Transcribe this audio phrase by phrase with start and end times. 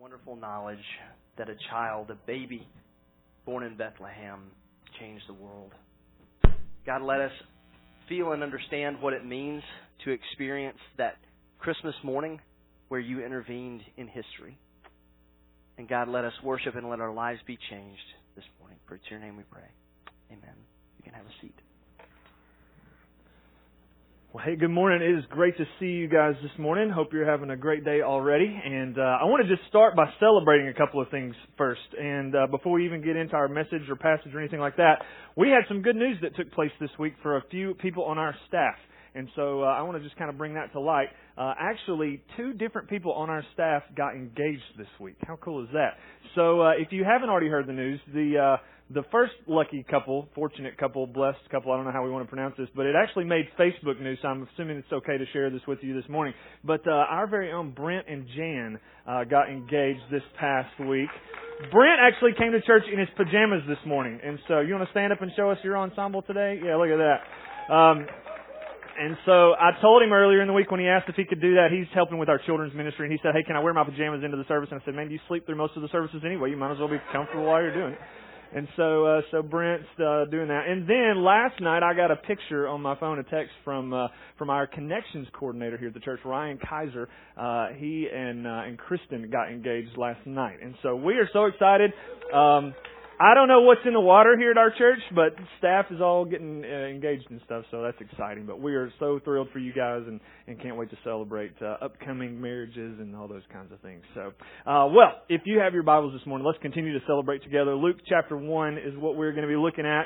[0.00, 0.78] wonderful knowledge
[1.36, 2.66] that a child, a baby
[3.44, 4.40] born in Bethlehem,
[4.98, 5.72] changed the world.
[6.86, 7.32] God, let us
[8.08, 9.62] feel and understand what it means
[10.04, 11.16] to experience that
[11.58, 12.40] Christmas morning
[12.88, 14.56] where you intervened in history.
[15.76, 18.00] And God, let us worship and let our lives be changed
[18.36, 18.78] this morning.
[18.88, 19.68] For it's your name we pray.
[20.30, 20.56] Amen.
[20.96, 21.54] You can have a seat.
[24.32, 25.02] Well, hey, good morning.
[25.02, 26.88] It is great to see you guys this morning.
[26.88, 28.46] Hope you're having a great day already.
[28.46, 31.80] And uh, I want to just start by celebrating a couple of things first.
[31.98, 35.02] And uh, before we even get into our message or passage or anything like that,
[35.36, 38.18] we had some good news that took place this week for a few people on
[38.18, 38.76] our staff.
[39.16, 41.08] And so uh, I want to just kind of bring that to light.
[41.36, 45.16] Uh, actually, two different people on our staff got engaged this week.
[45.26, 45.94] How cool is that?
[46.36, 48.56] So uh, if you haven't already heard the news, the uh,
[48.92, 52.28] the first lucky couple, fortunate couple, blessed couple, I don't know how we want to
[52.28, 55.48] pronounce this, but it actually made Facebook news, so I'm assuming it's okay to share
[55.48, 56.34] this with you this morning.
[56.64, 61.08] But uh, our very own Brent and Jan uh, got engaged this past week.
[61.70, 64.90] Brent actually came to church in his pajamas this morning, and so you want to
[64.90, 66.58] stand up and show us your ensemble today?
[66.58, 67.20] Yeah, look at that.
[67.72, 68.06] Um,
[68.98, 71.40] and so I told him earlier in the week when he asked if he could
[71.40, 73.72] do that, he's helping with our children's ministry, and he said, "Hey, can I wear
[73.72, 75.88] my pajamas into the service?" And I said, "Man, you sleep through most of the
[75.88, 76.50] services anyway.
[76.50, 78.00] You might as well be comfortable while you're doing it."
[78.54, 80.64] And so, uh, so Brent's uh, doing that.
[80.66, 84.08] And then last night, I got a picture on my phone, a text from uh,
[84.38, 87.08] from our connections coordinator here at the church, Ryan Kaiser.
[87.36, 91.44] Uh, he and uh, and Kristen got engaged last night, and so we are so
[91.44, 91.92] excited.
[92.34, 92.74] Um,
[93.22, 96.24] I don't know what's in the water here at our church, but staff is all
[96.24, 98.46] getting uh, engaged and stuff, so that's exciting.
[98.46, 101.84] But we are so thrilled for you guys and, and can't wait to celebrate uh,
[101.84, 104.00] upcoming marriages and all those kinds of things.
[104.14, 104.32] So,
[104.66, 107.74] uh, well, if you have your Bibles this morning, let's continue to celebrate together.
[107.74, 110.04] Luke chapter 1 is what we're going to be looking at.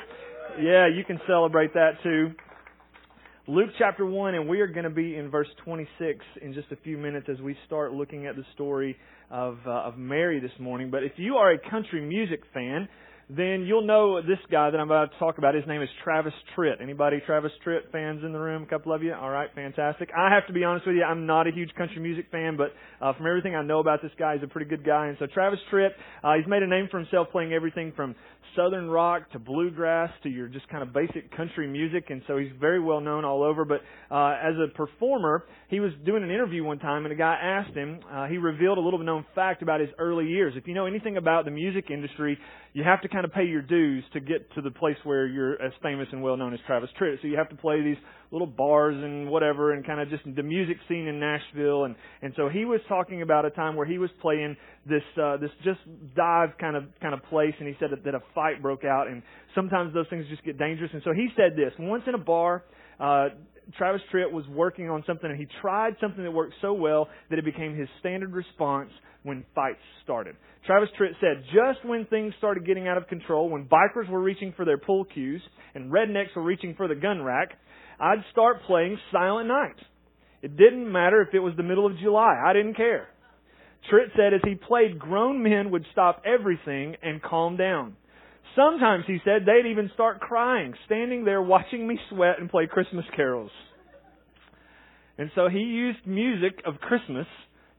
[0.59, 2.31] Yeah, you can celebrate that too.
[3.47, 6.75] Luke chapter 1, and we are going to be in verse 26 in just a
[6.77, 8.97] few minutes as we start looking at the story
[9.31, 10.89] of, uh, of Mary this morning.
[10.91, 12.89] But if you are a country music fan,
[13.29, 15.55] then you'll know this guy that I'm about to talk about.
[15.55, 16.79] His name is Travis Tritt.
[16.79, 18.63] Anybody Travis Tritt fans in the room?
[18.63, 19.13] A couple of you?
[19.13, 20.09] All right, fantastic.
[20.15, 22.73] I have to be honest with you, I'm not a huge country music fan, but
[23.01, 25.07] uh, from everything I know about this guy, he's a pretty good guy.
[25.07, 25.89] And so Travis Tritt,
[26.23, 28.13] uh, he's made a name for himself playing everything from
[28.55, 32.51] southern rock to bluegrass to your just kind of basic country music, and so he's
[32.59, 33.65] very well known all over.
[33.65, 37.37] But uh, as a performer, he was doing an interview one time, and a guy
[37.41, 37.99] asked him.
[38.09, 40.53] Uh, he revealed a little known fact about his early years.
[40.55, 42.37] If you know anything about the music industry,
[42.75, 45.53] you have to kind of pay your dues to get to the place where you're
[45.61, 47.21] as famous and well known as Travis Tritt.
[47.21, 47.95] So you have to play these
[48.31, 51.85] little bars and whatever, and kind of just the music scene in Nashville.
[51.85, 55.37] And and so he was talking about a time where he was playing this uh,
[55.37, 55.79] this just
[56.17, 59.07] dive kind of kind of place, and he said that, that a fight broke out,
[59.07, 59.23] and
[59.55, 60.91] sometimes those things just get dangerous.
[60.91, 62.65] And so he said this once in a bar.
[62.99, 63.29] Uh,
[63.77, 67.39] Travis Tritt was working on something and he tried something that worked so well that
[67.39, 68.89] it became his standard response
[69.23, 70.35] when fights started.
[70.65, 74.53] Travis Tritt said, just when things started getting out of control, when bikers were reaching
[74.55, 75.41] for their pool cues
[75.73, 77.49] and rednecks were reaching for the gun rack,
[77.99, 79.77] I'd start playing Silent Night.
[80.41, 82.39] It didn't matter if it was the middle of July.
[82.45, 83.07] I didn't care.
[83.91, 87.95] Tritt said as he played, grown men would stop everything and calm down.
[88.55, 93.05] Sometimes, he said, they'd even start crying, standing there watching me sweat and play Christmas
[93.15, 93.51] carols.
[95.17, 97.27] And so he used music of Christmas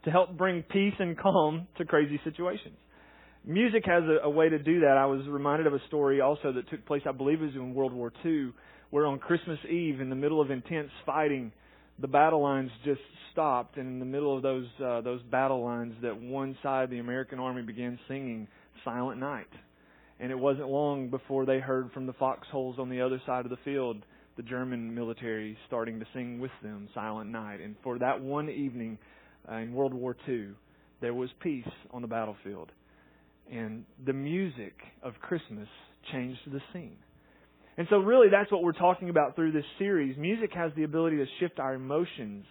[0.04, 2.76] to help bring peace and calm to crazy situations.
[3.44, 4.96] Music has a, a way to do that.
[4.98, 7.74] I was reminded of a story also that took place, I believe it was in
[7.74, 8.52] World War II,
[8.90, 11.52] where on Christmas Eve, in the middle of intense fighting,
[11.98, 13.00] the battle lines just
[13.32, 16.98] stopped, and in the middle of those uh, those battle lines, that one side, the
[16.98, 18.48] American army, began singing
[18.84, 19.48] "Silent Night,"
[20.20, 23.50] and it wasn't long before they heard from the foxholes on the other side of
[23.50, 24.02] the field
[24.36, 28.98] the German military starting to sing with them "Silent Night," and for that one evening
[29.50, 30.48] uh, in World War II,
[31.00, 32.70] there was peace on the battlefield,
[33.50, 35.68] and the music of Christmas
[36.12, 36.98] changed the scene.
[37.78, 40.16] And so, really, that's what we're talking about through this series.
[40.16, 42.44] Music has the ability to shift our emotions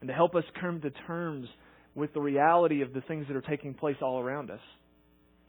[0.00, 1.48] and to help us come to terms
[1.94, 4.60] with the reality of the things that are taking place all around us.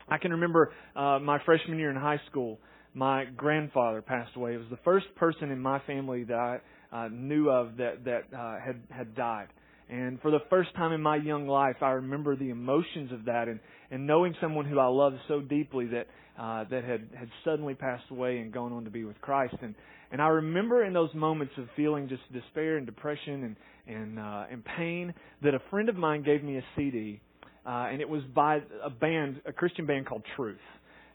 [0.09, 2.59] I can remember uh, my freshman year in high school,
[2.93, 4.55] my grandfather passed away.
[4.55, 6.59] It was the first person in my family that I
[6.91, 9.47] uh, knew of that that uh, had had died.
[9.89, 13.47] And for the first time in my young life, I remember the emotions of that
[13.47, 13.59] and,
[13.89, 16.07] and knowing someone who I loved so deeply that
[16.39, 19.55] uh, that had had suddenly passed away and gone on to be with Christ.
[19.61, 19.75] And
[20.11, 23.55] and I remember in those moments of feeling just despair and depression and
[23.87, 25.13] and uh, and pain
[25.43, 27.19] that a friend of mine gave me a CD,
[27.65, 30.57] uh, and it was by a band, a Christian band called Truth.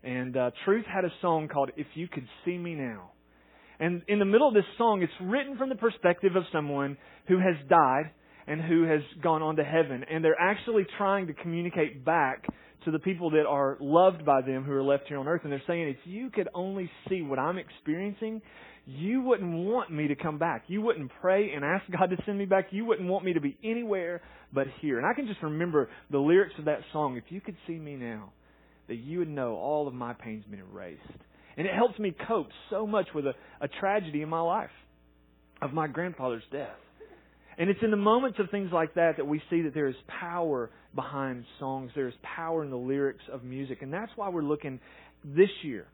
[0.03, 3.11] And uh, Truth had a song called "If You Could See Me Now."
[3.81, 6.97] And in the middle of this song, it's written from the perspective of someone
[7.27, 8.11] who has died
[8.47, 10.05] and who has gone on to heaven.
[10.09, 12.45] And they're actually trying to communicate back
[12.85, 15.43] to the people that are loved by them who are left here on earth.
[15.45, 18.43] And they're saying, if you could only see what I'm experiencing,
[18.87, 20.65] you wouldn't want me to come back.
[20.67, 22.67] You wouldn't pray and ask God to send me back.
[22.71, 24.21] You wouldn't want me to be anywhere
[24.53, 24.99] but here.
[24.99, 27.17] And I can just remember the lyrics of that song.
[27.17, 28.33] If you could see me now,
[28.89, 31.01] that you would know all of my pain's been erased.
[31.57, 34.71] And it helps me cope so much with a, a tragedy in my life
[35.63, 36.77] of my grandfather's death.
[37.57, 39.95] And it's in the moments of things like that that we see that there is
[40.21, 41.91] power behind songs.
[41.95, 43.83] There is power in the lyrics of music.
[43.83, 44.81] And that's why we're looking
[45.25, 45.87] this year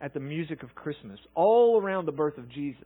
[0.00, 2.84] at the music of Christmas, all around the birth of Jesus.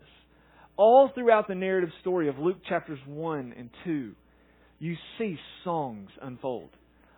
[0.76, 4.12] All throughout the narrative story of Luke chapters 1 and 2,
[4.78, 6.70] you see songs unfold.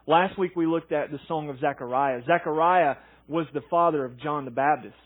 [0.06, 2.20] Last week we looked at the song of Zechariah.
[2.26, 2.96] Zechariah
[3.28, 4.96] was the father of John the Baptist.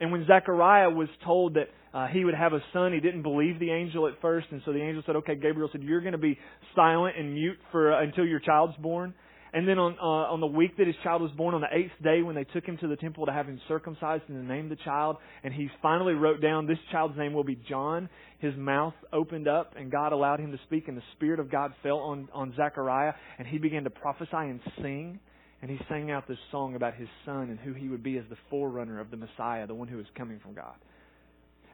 [0.00, 3.58] And when Zechariah was told that uh, he would have a son, he didn't believe
[3.58, 6.18] the angel at first, and so the angel said, "Okay, Gabriel said you're going to
[6.18, 6.38] be
[6.74, 9.12] silent and mute for uh, until your child's born."
[9.52, 11.90] And then on uh, on the week that his child was born, on the eighth
[12.02, 14.68] day, when they took him to the temple to have him circumcised and to name
[14.68, 18.08] the child, and he finally wrote down this child's name will be John.
[18.38, 21.72] His mouth opened up, and God allowed him to speak, and the Spirit of God
[21.82, 25.18] fell on on Zechariah, and he began to prophesy and sing.
[25.62, 28.24] And he sang out this song about his son and who he would be as
[28.30, 30.74] the forerunner of the Messiah, the one who is coming from God.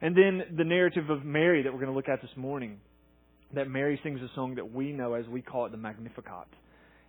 [0.03, 2.79] And then the narrative of Mary that we're going to look at this morning,
[3.55, 6.49] that Mary sings a song that we know as we call it the Magnificat.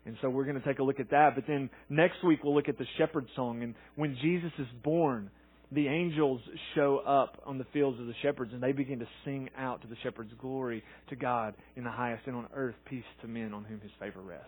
[0.06, 1.32] And so we're going to take a look at that.
[1.36, 3.64] But then next week we'll look at the shepherd song.
[3.64, 5.32] And when Jesus is born,
[5.72, 6.40] the angels
[6.76, 9.88] show up on the fields of the shepherds and they begin to sing out to
[9.88, 13.66] the shepherds glory to God in the highest and on earth peace to men on
[13.66, 14.48] whom his favor rests.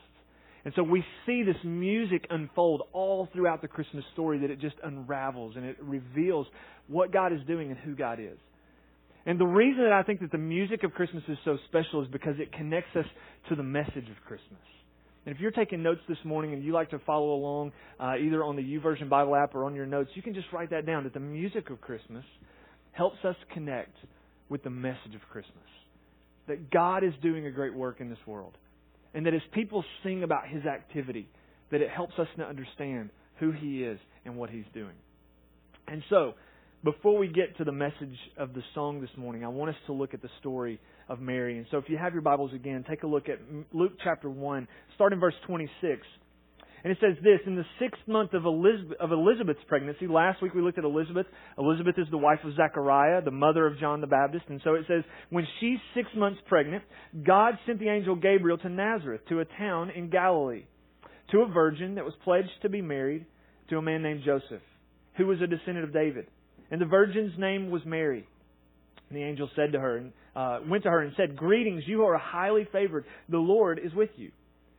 [0.65, 4.75] And so we see this music unfold all throughout the Christmas story that it just
[4.83, 6.47] unravels and it reveals
[6.87, 8.37] what God is doing and who God is.
[9.25, 12.07] And the reason that I think that the music of Christmas is so special is
[12.11, 13.05] because it connects us
[13.49, 14.59] to the message of Christmas.
[15.25, 18.43] And if you're taking notes this morning and you like to follow along uh, either
[18.43, 21.03] on the YouVersion Bible app or on your notes, you can just write that down
[21.03, 22.23] that the music of Christmas
[22.93, 23.95] helps us connect
[24.49, 25.55] with the message of Christmas.
[26.47, 28.57] That God is doing a great work in this world.
[29.13, 31.27] And that as people sing about His activity,
[31.71, 33.09] that it helps us to understand
[33.39, 34.95] who He is and what He's doing.
[35.87, 36.33] And so,
[36.83, 39.93] before we get to the message of the song this morning, I want us to
[39.93, 40.79] look at the story
[41.09, 41.57] of Mary.
[41.57, 43.39] And so, if you have your Bibles again, take a look at
[43.73, 46.01] Luke chapter 1, start in verse 26.
[46.83, 50.53] And it says this In the sixth month of, Elizabeth, of Elizabeth's pregnancy, last week
[50.53, 51.25] we looked at Elizabeth.
[51.57, 54.45] Elizabeth is the wife of Zechariah, the mother of John the Baptist.
[54.49, 56.83] And so it says, When she's six months pregnant,
[57.25, 60.65] God sent the angel Gabriel to Nazareth, to a town in Galilee,
[61.31, 63.25] to a virgin that was pledged to be married
[63.69, 64.63] to a man named Joseph,
[65.17, 66.27] who was a descendant of David.
[66.71, 68.27] And the virgin's name was Mary.
[69.09, 70.03] And the angel said to her,
[70.35, 73.05] uh, went to her and said, Greetings, you are highly favored.
[73.27, 74.31] The Lord is with you.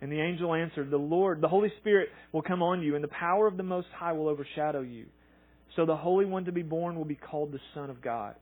[0.00, 3.08] And the angel answered, The Lord, the Holy Spirit will come on you, and the
[3.08, 5.06] power of the Most High will overshadow you.
[5.74, 8.34] So the Holy One to be born will be called the Son of God.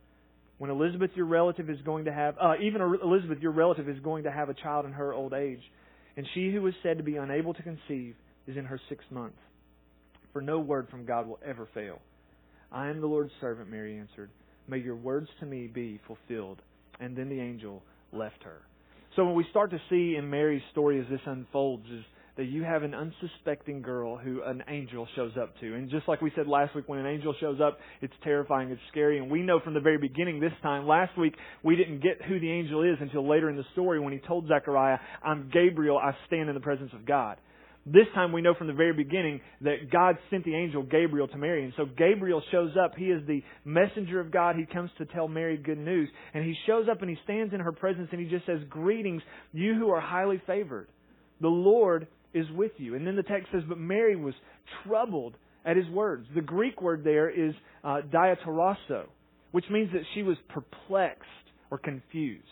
[0.59, 4.25] When Elizabeth, your relative, is going to have, uh, even Elizabeth, your relative, is going
[4.25, 5.61] to have a child in her old age,
[6.17, 8.14] and she who was said to be unable to conceive
[8.47, 9.35] is in her sixth month.
[10.33, 12.00] For no word from God will ever fail.
[12.71, 14.31] I am the Lord's servant, Mary answered.
[14.69, 16.61] May your words to me be fulfilled.
[17.00, 18.62] And then the angel left her.
[19.16, 22.04] So when we start to see in Mary's story as this unfolds is
[22.37, 25.75] that you have an unsuspecting girl who an angel shows up to.
[25.75, 28.80] And just like we said last week, when an angel shows up, it's terrifying, it's
[28.90, 29.18] scary.
[29.18, 32.40] And we know from the very beginning this time, last week, we didn't get who
[32.40, 36.16] the angel is until later in the story when he told Zechariah, I'm Gabriel, I
[36.26, 37.37] stand in the presence of God.
[37.87, 41.37] This time we know from the very beginning that God sent the angel Gabriel to
[41.37, 41.64] Mary.
[41.64, 42.95] And so Gabriel shows up.
[42.97, 44.57] He is the messenger of God.
[44.57, 46.09] He comes to tell Mary good news.
[46.33, 49.21] And he shows up and he stands in her presence and he just says, Greetings,
[49.53, 50.88] you who are highly favored.
[51.43, 52.95] The Lord is with you.
[52.95, 54.35] And then the text says, But Mary was
[54.87, 55.35] troubled
[55.67, 56.26] at his words.
[56.35, 59.05] The Greek word there is uh, diatarasso,
[59.53, 61.23] which means that she was perplexed
[61.71, 62.45] or confused.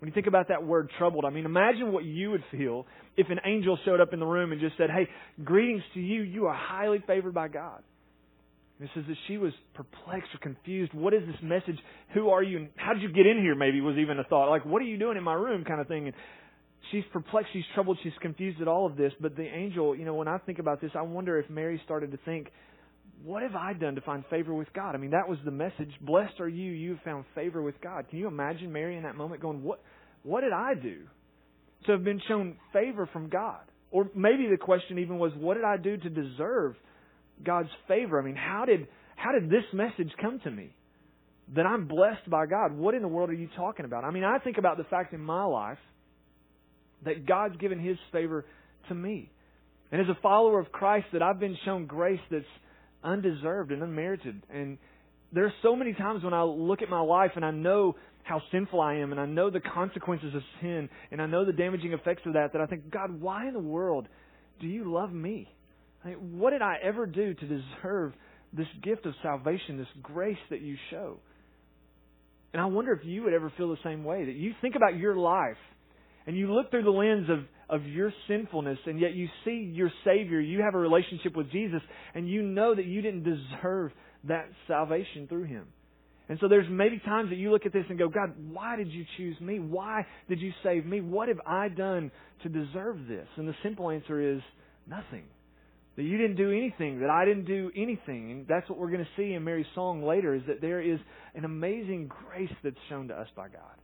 [0.00, 3.30] When you think about that word troubled, I mean, imagine what you would feel if
[3.30, 5.08] an angel showed up in the room and just said, Hey,
[5.42, 6.22] greetings to you.
[6.22, 7.82] You are highly favored by God.
[8.78, 10.92] And it says that she was perplexed or confused.
[10.92, 11.78] What is this message?
[12.12, 12.58] Who are you?
[12.58, 13.54] And how did you get in here?
[13.54, 14.50] Maybe was even a thought.
[14.50, 15.64] Like, what are you doing in my room?
[15.64, 16.06] Kind of thing.
[16.06, 16.14] And
[16.90, 19.12] she's perplexed, she's troubled, she's confused at all of this.
[19.20, 22.10] But the angel, you know, when I think about this, I wonder if Mary started
[22.12, 22.50] to think,
[23.22, 24.94] what have I done to find favor with God?
[24.94, 25.90] I mean, that was the message.
[26.00, 28.08] Blessed are you, you have found favor with God.
[28.10, 29.80] Can you imagine Mary in that moment going, what,
[30.24, 31.02] what did I do
[31.86, 33.60] to have been shown favor from God?
[33.90, 36.74] Or maybe the question even was, what did I do to deserve
[37.44, 38.20] God's favor?
[38.20, 40.74] I mean, how did, how did this message come to me?
[41.54, 42.72] That I'm blessed by God.
[42.72, 44.02] What in the world are you talking about?
[44.04, 45.78] I mean, I think about the fact in my life
[47.04, 48.44] that God's given His favor
[48.88, 49.30] to me.
[49.92, 52.44] And as a follower of Christ, that I've been shown grace that's
[53.04, 54.42] undeserved and unmerited.
[54.52, 54.78] And
[55.32, 58.40] there are so many times when I look at my life and I know how
[58.50, 61.92] sinful I am and I know the consequences of sin and I know the damaging
[61.92, 64.08] effects of that, that I think, God, why in the world
[64.60, 65.48] do you love me?
[66.04, 68.12] I mean, what did I ever do to deserve
[68.52, 71.18] this gift of salvation, this grace that you show?
[72.52, 74.96] And I wonder if you would ever feel the same way, that you think about
[74.96, 75.56] your life
[76.26, 79.90] and you look through the lens of, of your sinfulness, and yet you see your
[80.04, 81.82] Savior, you have a relationship with Jesus,
[82.14, 83.92] and you know that you didn't deserve
[84.24, 85.66] that salvation through Him.
[86.28, 88.90] And so there's maybe times that you look at this and go, God, why did
[88.90, 89.58] you choose me?
[89.58, 91.00] Why did you save me?
[91.00, 92.10] What have I done
[92.42, 93.26] to deserve this?
[93.36, 94.40] And the simple answer is
[94.86, 95.24] nothing.
[95.96, 98.32] That you didn't do anything, that I didn't do anything.
[98.32, 100.98] And that's what we're going to see in Mary's song later, is that there is
[101.34, 103.76] an amazing grace that's shown to us by God.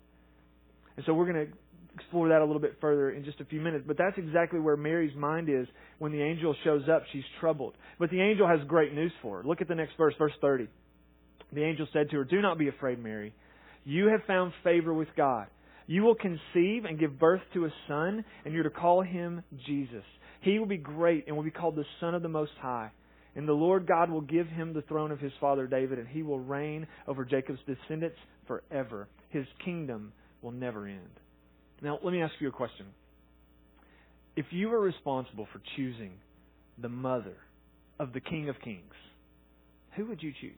[0.96, 1.52] And so we're going to
[1.94, 3.84] explore that a little bit further in just a few minutes.
[3.86, 5.66] But that's exactly where Mary's mind is
[5.98, 7.04] when the angel shows up.
[7.12, 7.74] She's troubled.
[7.98, 9.48] But the angel has great news for her.
[9.48, 10.68] Look at the next verse, verse 30.
[11.52, 13.34] The angel said to her, Do not be afraid, Mary.
[13.84, 15.46] You have found favor with God.
[15.86, 20.04] You will conceive and give birth to a son, and you're to call him Jesus.
[20.42, 22.90] He will be great and will be called the Son of the Most High.
[23.34, 26.22] And the Lord God will give him the throne of his father David, and he
[26.22, 28.16] will reign over Jacob's descendants
[28.46, 29.08] forever.
[29.30, 31.00] His kingdom will never end.
[31.82, 32.86] Now, let me ask you a question.
[34.36, 36.12] If you were responsible for choosing
[36.78, 37.36] the mother
[37.98, 38.94] of the King of Kings,
[39.96, 40.52] who would you choose?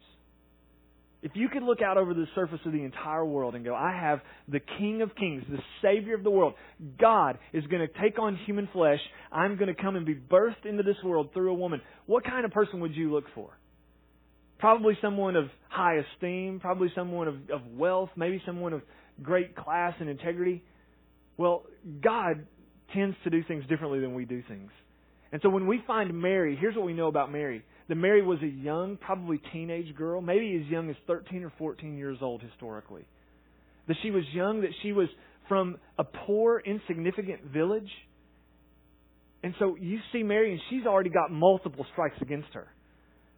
[1.22, 3.92] If you could look out over the surface of the entire world and go, I
[3.92, 6.54] have the King of Kings, the Savior of the world.
[7.00, 8.98] God is going to take on human flesh.
[9.30, 11.80] I'm going to come and be birthed into this world through a woman.
[12.06, 13.56] What kind of person would you look for?
[14.58, 18.82] Probably someone of high esteem, probably someone of, of wealth, maybe someone of
[19.22, 20.64] great class and integrity.
[21.36, 21.62] Well,
[22.02, 22.46] God
[22.94, 24.70] tends to do things differently than we do things.
[25.30, 27.64] And so when we find Mary, here's what we know about Mary.
[27.88, 31.96] That Mary was a young, probably teenage girl, maybe as young as 13 or 14
[31.96, 33.04] years old historically.
[33.88, 35.08] That she was young, that she was
[35.48, 37.90] from a poor, insignificant village.
[39.42, 42.68] And so you see Mary, and she's already got multiple strikes against her.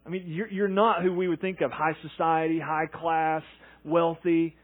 [0.05, 3.41] I mean, you're, you're not who we would think of high society, high class,
[3.83, 4.55] wealthy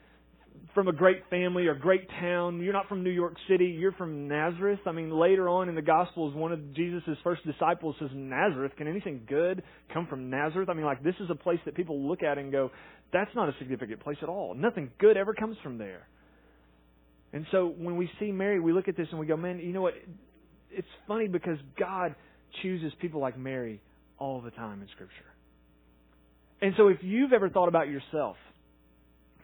[0.74, 2.62] from a great family or great town.
[2.62, 3.66] You're not from New York City.
[3.66, 4.80] You're from Nazareth.
[4.86, 8.88] I mean, later on in the Gospels, one of Jesus' first disciples says, Nazareth, can
[8.88, 9.64] anything good
[9.94, 10.70] come from Nazareth?
[10.70, 12.72] I mean, like, this is a place that people look at and go,
[13.12, 14.54] that's not a significant place at all.
[14.56, 16.08] Nothing good ever comes from there.
[17.34, 19.74] And so when we see Mary, we look at this and we go, man, you
[19.74, 19.94] know what?
[20.70, 22.16] It's funny because God
[22.62, 23.82] chooses people like Mary
[24.18, 25.16] all the time in Scripture.
[26.62, 28.36] And so if you've ever thought about yourself,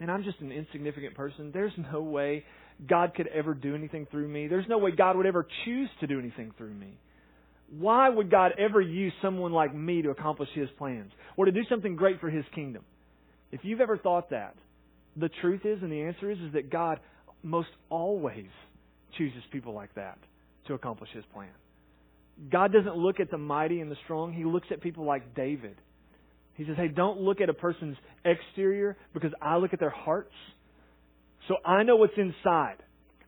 [0.00, 1.50] and I'm just an insignificant person.
[1.52, 2.44] There's no way
[2.88, 4.46] God could ever do anything through me.
[4.46, 6.98] There's no way God would ever choose to do anything through me.
[7.70, 11.62] Why would God ever use someone like me to accomplish His plans or to do
[11.68, 12.82] something great for His kingdom?
[13.52, 14.54] If you've ever thought that,
[15.16, 17.00] the truth is and the answer is, is that God
[17.42, 18.46] most always
[19.16, 20.18] chooses people like that
[20.66, 21.50] to accomplish His plan.
[22.50, 24.32] God doesn't look at the mighty and the strong.
[24.32, 25.76] He looks at people like David
[26.58, 30.34] he says, hey, don't look at a person's exterior because I look at their hearts.
[31.46, 32.78] So I know what's inside.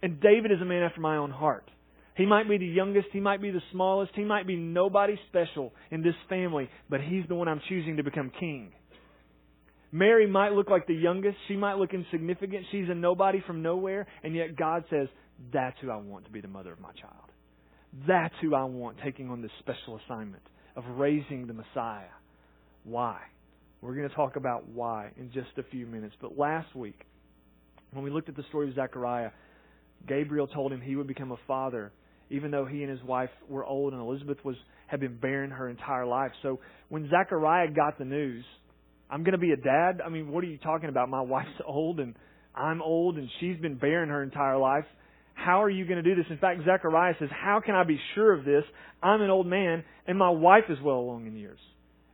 [0.02, 1.70] And David is a man after my own heart.
[2.16, 5.72] He might be the youngest, he might be the smallest, he might be nobody special
[5.92, 8.72] in this family, but he's the one I'm choosing to become king.
[9.92, 14.06] Mary might look like the youngest, she might look insignificant, she's a nobody from nowhere,
[14.24, 15.06] and yet God says,
[15.52, 17.30] that's who I want to be the mother of my child.
[18.06, 20.42] That's who I want taking on this special assignment
[20.76, 22.10] of raising the Messiah.
[22.84, 23.18] Why?
[23.80, 26.14] We're going to talk about why in just a few minutes.
[26.20, 27.06] But last week,
[27.92, 29.30] when we looked at the story of Zechariah,
[30.06, 31.92] Gabriel told him he would become a father,
[32.30, 34.56] even though he and his wife were old and Elizabeth was
[34.86, 36.32] had been barren her entire life.
[36.42, 36.58] So
[36.88, 38.44] when Zechariah got the news,
[39.08, 40.00] I'm going to be a dad.
[40.04, 41.08] I mean, what are you talking about?
[41.08, 42.14] My wife's old and
[42.54, 44.84] I'm old and she's been barren her entire life.
[45.34, 46.26] How are you going to do this?
[46.28, 48.64] In fact, Zechariah says, How can I be sure of this?
[49.02, 51.60] I'm an old man and my wife is well along in years.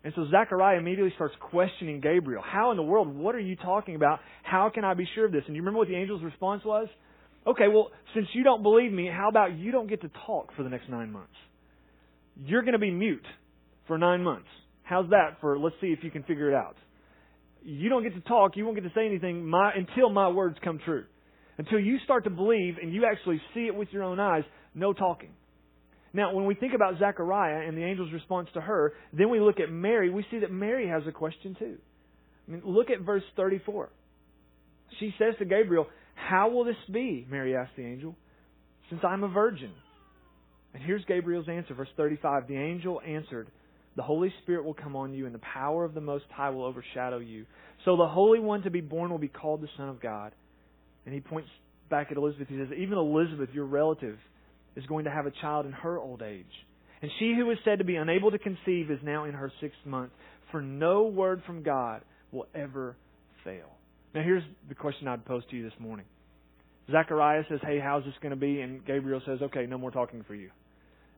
[0.06, 2.40] And so Zechariah immediately starts questioning Gabriel.
[2.40, 3.12] How in the world?
[3.12, 4.20] What are you talking about?
[4.44, 5.42] How can I be sure of this?
[5.48, 6.86] And you remember what the angel's response was?
[7.44, 10.62] Okay, well, since you don't believe me, how about you don't get to talk for
[10.62, 11.34] the next nine months?
[12.36, 13.26] You're going to be mute
[13.88, 14.46] for nine months.
[14.84, 16.76] How's that for, let's see if you can figure it out.
[17.64, 20.56] You don't get to talk, you won't get to say anything my, until my words
[20.62, 21.02] come true.
[21.58, 24.92] Until you start to believe and you actually see it with your own eyes, no
[24.92, 25.30] talking.
[26.16, 29.60] Now, when we think about Zechariah and the angel's response to her, then we look
[29.60, 31.76] at Mary, we see that Mary has a question too.
[32.48, 33.90] I mean, look at verse 34.
[34.98, 37.26] She says to Gabriel, How will this be?
[37.30, 38.16] Mary asked the angel,
[38.88, 39.72] since I'm a virgin.
[40.72, 42.48] And here's Gabriel's answer, verse 35.
[42.48, 43.50] The angel answered,
[43.96, 46.64] The Holy Spirit will come on you, and the power of the Most High will
[46.64, 47.44] overshadow you.
[47.84, 50.32] So the Holy One to be born will be called the Son of God.
[51.04, 51.50] And he points
[51.90, 52.48] back at Elizabeth.
[52.48, 54.16] He says, Even Elizabeth, your relative,
[54.76, 56.44] is going to have a child in her old age.
[57.02, 59.78] And she who was said to be unable to conceive is now in her sixth
[59.84, 60.12] month.
[60.50, 62.96] For no word from God will ever
[63.44, 63.70] fail.
[64.14, 66.06] Now, here's the question I'd pose to you this morning.
[66.90, 68.60] Zechariah says, Hey, how's this going to be?
[68.60, 70.50] And Gabriel says, Okay, no more talking for you.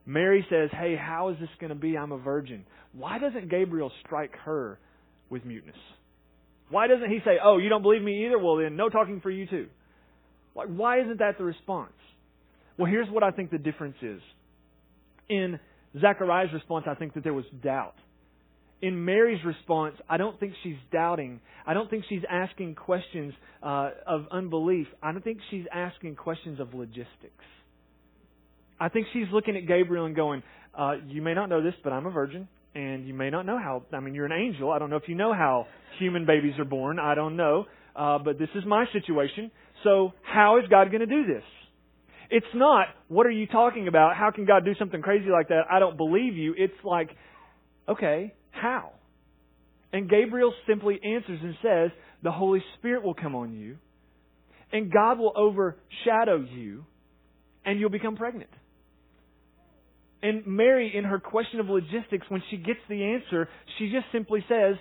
[0.05, 1.97] Mary says, Hey, how is this going to be?
[1.97, 2.65] I'm a virgin.
[2.93, 4.79] Why doesn't Gabriel strike her
[5.29, 5.77] with muteness?
[6.69, 8.39] Why doesn't he say, Oh, you don't believe me either?
[8.39, 9.67] Well, then, no talking for you too.
[10.53, 11.93] Why isn't that the response?
[12.79, 14.21] Well, here's what I think the difference is.
[15.29, 15.59] In
[15.99, 17.93] Zechariah's response, I think that there was doubt
[18.81, 21.41] in Mary's response, I don't think she's doubting.
[21.65, 24.87] I don't think she's asking questions uh, of unbelief.
[25.03, 27.45] I don't think she's asking questions of logistics.
[28.79, 30.43] I think she's looking at Gabriel and going,
[30.77, 33.57] uh, You may not know this, but I'm a virgin, and you may not know
[33.57, 33.83] how.
[33.91, 34.71] I mean, you're an angel.
[34.71, 35.67] I don't know if you know how
[35.99, 36.99] human babies are born.
[36.99, 37.65] I don't know.
[37.95, 39.51] Uh, but this is my situation.
[39.83, 41.43] So, how is God going to do this?
[42.29, 44.15] It's not, What are you talking about?
[44.15, 45.63] How can God do something crazy like that?
[45.71, 46.53] I don't believe you.
[46.57, 47.09] It's like,
[47.87, 48.91] Okay, how?
[49.91, 51.91] And Gabriel simply answers and says,
[52.23, 53.77] The Holy Spirit will come on you,
[54.71, 56.85] and God will overshadow you,
[57.65, 58.51] and you'll become pregnant.
[60.21, 64.43] And Mary, in her question of logistics, when she gets the answer, she just simply
[64.49, 64.75] says,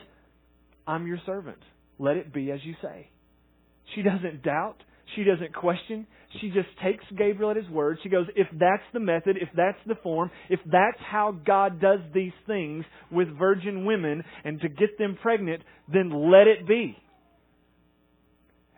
[0.86, 1.58] I'm your servant.
[1.98, 3.08] Let it be as you say.
[3.94, 4.76] She doesn't doubt.
[5.14, 6.06] She doesn't question.
[6.40, 7.98] She just takes Gabriel at his word.
[8.02, 12.00] She goes, if that's the method, if that's the form, if that's how God does
[12.14, 16.96] these things with virgin women and to get them pregnant, then let it be.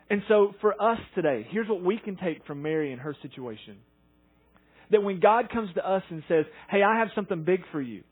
[0.09, 3.77] And so for us today, here's what we can take from Mary and her situation.
[4.91, 8.03] That when God comes to us and says, hey, I have something big for you.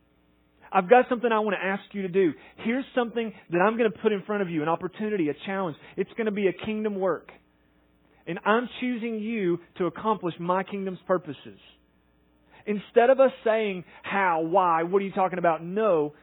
[0.71, 2.33] I've got something I want to ask you to do.
[2.57, 5.77] Here's something that I'm going to put in front of you, an opportunity, a challenge.
[5.97, 7.31] It's going to be a kingdom work.
[8.29, 11.59] And I'm choosing you to accomplish my kingdom's purposes.
[12.67, 15.63] Instead of us saying, how, why, what are you talking about?
[15.63, 16.13] No,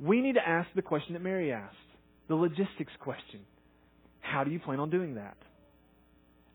[0.00, 1.74] we need to ask the question that Mary asked
[2.28, 3.40] the logistics question.
[4.20, 5.36] How do you plan on doing that?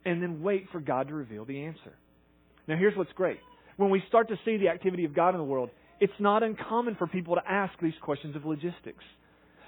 [0.06, 1.98] And then wait for God to reveal the answer.
[2.66, 3.40] Now, here's what's great.
[3.76, 6.96] When we start to see the activity of God in the world, it's not uncommon
[6.96, 9.04] for people to ask these questions of logistics.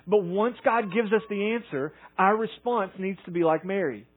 [0.07, 4.07] But once God gives us the answer, our response needs to be like Mary.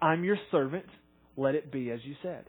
[0.00, 0.86] I'm your servant.
[1.36, 2.44] Let it be as you said.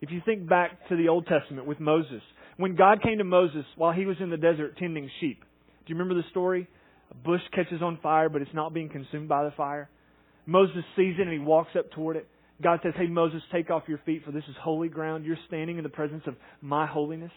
[0.00, 2.22] If you think back to the Old Testament with Moses,
[2.56, 5.98] when God came to Moses while he was in the desert tending sheep, do you
[5.98, 6.68] remember the story?
[7.10, 9.88] A bush catches on fire, but it's not being consumed by the fire.
[10.46, 12.28] Moses sees it and he walks up toward it.
[12.62, 15.24] God says, Hey, Moses, take off your feet, for this is holy ground.
[15.24, 17.32] You're standing in the presence of my holiness.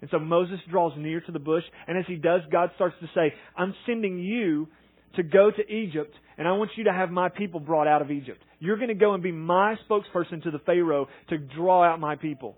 [0.00, 3.08] And so Moses draws near to the bush, and as he does, God starts to
[3.14, 4.68] say, I'm sending you
[5.16, 8.10] to go to Egypt, and I want you to have my people brought out of
[8.10, 8.40] Egypt.
[8.60, 12.16] You're going to go and be my spokesperson to the Pharaoh to draw out my
[12.16, 12.56] people.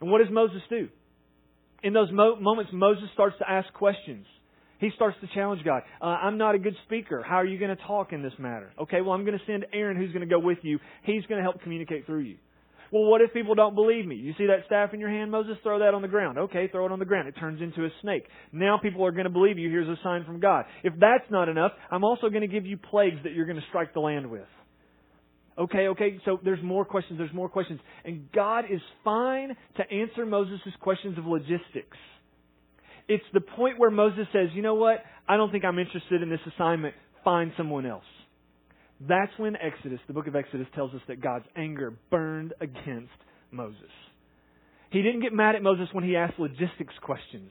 [0.00, 0.88] And what does Moses do?
[1.82, 4.26] In those mo- moments, Moses starts to ask questions.
[4.80, 5.82] He starts to challenge God.
[6.00, 7.22] Uh, I'm not a good speaker.
[7.26, 8.72] How are you going to talk in this matter?
[8.82, 10.78] Okay, well, I'm going to send Aaron who's going to go with you.
[11.04, 12.36] He's going to help communicate through you.
[12.92, 14.14] Well, what if people don't believe me?
[14.16, 15.56] You see that staff in your hand, Moses?
[15.62, 16.38] Throw that on the ground.
[16.38, 17.28] Okay, throw it on the ground.
[17.28, 18.24] It turns into a snake.
[18.52, 19.68] Now people are going to believe you.
[19.68, 20.64] Here's a sign from God.
[20.82, 23.66] If that's not enough, I'm also going to give you plagues that you're going to
[23.68, 24.46] strike the land with.
[25.56, 27.80] Okay, okay, so there's more questions, there's more questions.
[28.04, 31.96] And God is fine to answer Moses' questions of logistics.
[33.06, 35.04] It's the point where Moses says, you know what?
[35.28, 36.94] I don't think I'm interested in this assignment.
[37.22, 38.04] Find someone else.
[39.00, 43.12] That's when Exodus, the book of Exodus, tells us that God's anger burned against
[43.50, 43.78] Moses.
[44.90, 47.50] He didn't get mad at Moses when he asked logistics questions.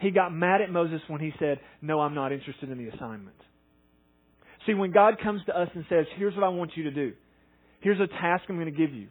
[0.00, 3.36] He got mad at Moses when he said, No, I'm not interested in the assignment.
[4.68, 7.14] See, when God comes to us and says, Here's what I want you to do,
[7.80, 9.08] here's a task I'm going to give you,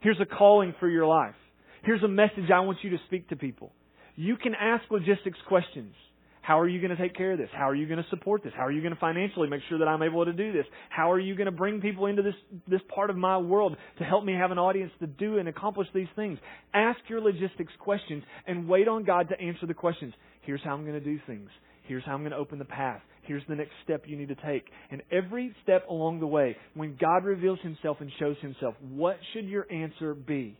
[0.00, 1.36] here's a calling for your life,
[1.84, 3.70] here's a message I want you to speak to people,
[4.16, 5.94] you can ask logistics questions.
[6.42, 7.50] How are you going to take care of this?
[7.52, 8.54] How are you going to support this?
[8.56, 10.64] How are you going to financially make sure that I'm able to do this?
[10.88, 12.32] How are you going to bring people into this,
[12.66, 15.88] this part of my world to help me have an audience to do and accomplish
[15.94, 16.38] these things?
[16.72, 20.14] Ask your logistics questions and wait on God to answer the questions.
[20.40, 21.50] Here's how I'm going to do things.
[21.88, 23.02] Here's how I'm going to open the path.
[23.28, 24.64] Here's the next step you need to take.
[24.90, 29.44] And every step along the way, when God reveals Himself and shows Himself, what should
[29.44, 30.58] your answer be?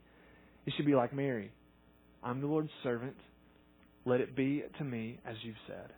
[0.66, 1.50] It should be like Mary
[2.22, 3.16] I'm the Lord's servant.
[4.04, 5.94] Let it be to me as you've said.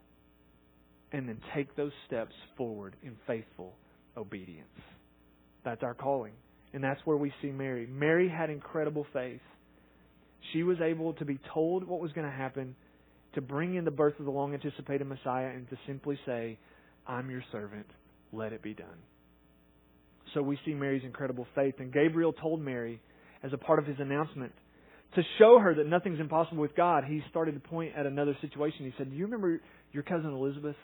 [1.13, 3.75] And then take those steps forward in faithful
[4.17, 4.69] obedience.
[5.65, 6.35] That's our calling.
[6.73, 7.89] And that's where we see Mary.
[7.91, 9.41] Mary had incredible faith.
[10.53, 12.77] She was able to be told what was going to happen
[13.35, 16.59] to bring in the birth of the long anticipated Messiah and to simply say,
[17.07, 17.87] I'm your servant,
[18.33, 18.87] let it be done.
[20.35, 21.75] So we see Mary's incredible faith.
[21.79, 23.01] And Gabriel told Mary,
[23.43, 24.53] as a part of his announcement,
[25.17, 28.85] to show her that nothing's impossible with God, he started to point at another situation.
[28.85, 29.61] He said, Do you remember
[29.93, 30.77] your cousin Elizabeth?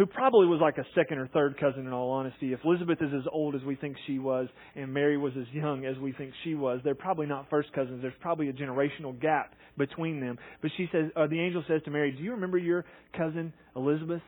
[0.00, 2.54] Who probably was like a second or third cousin in all honesty.
[2.54, 5.84] If Elizabeth is as old as we think she was and Mary was as young
[5.84, 8.00] as we think she was, they're probably not first cousins.
[8.00, 10.38] There's probably a generational gap between them.
[10.62, 14.22] But she says, uh, the angel says to Mary, Do you remember your cousin Elizabeth?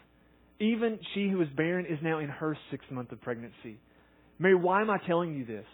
[0.61, 3.81] Even she who was barren is now in her sixth month of pregnancy.
[4.39, 5.65] Mary, why am I telling you this?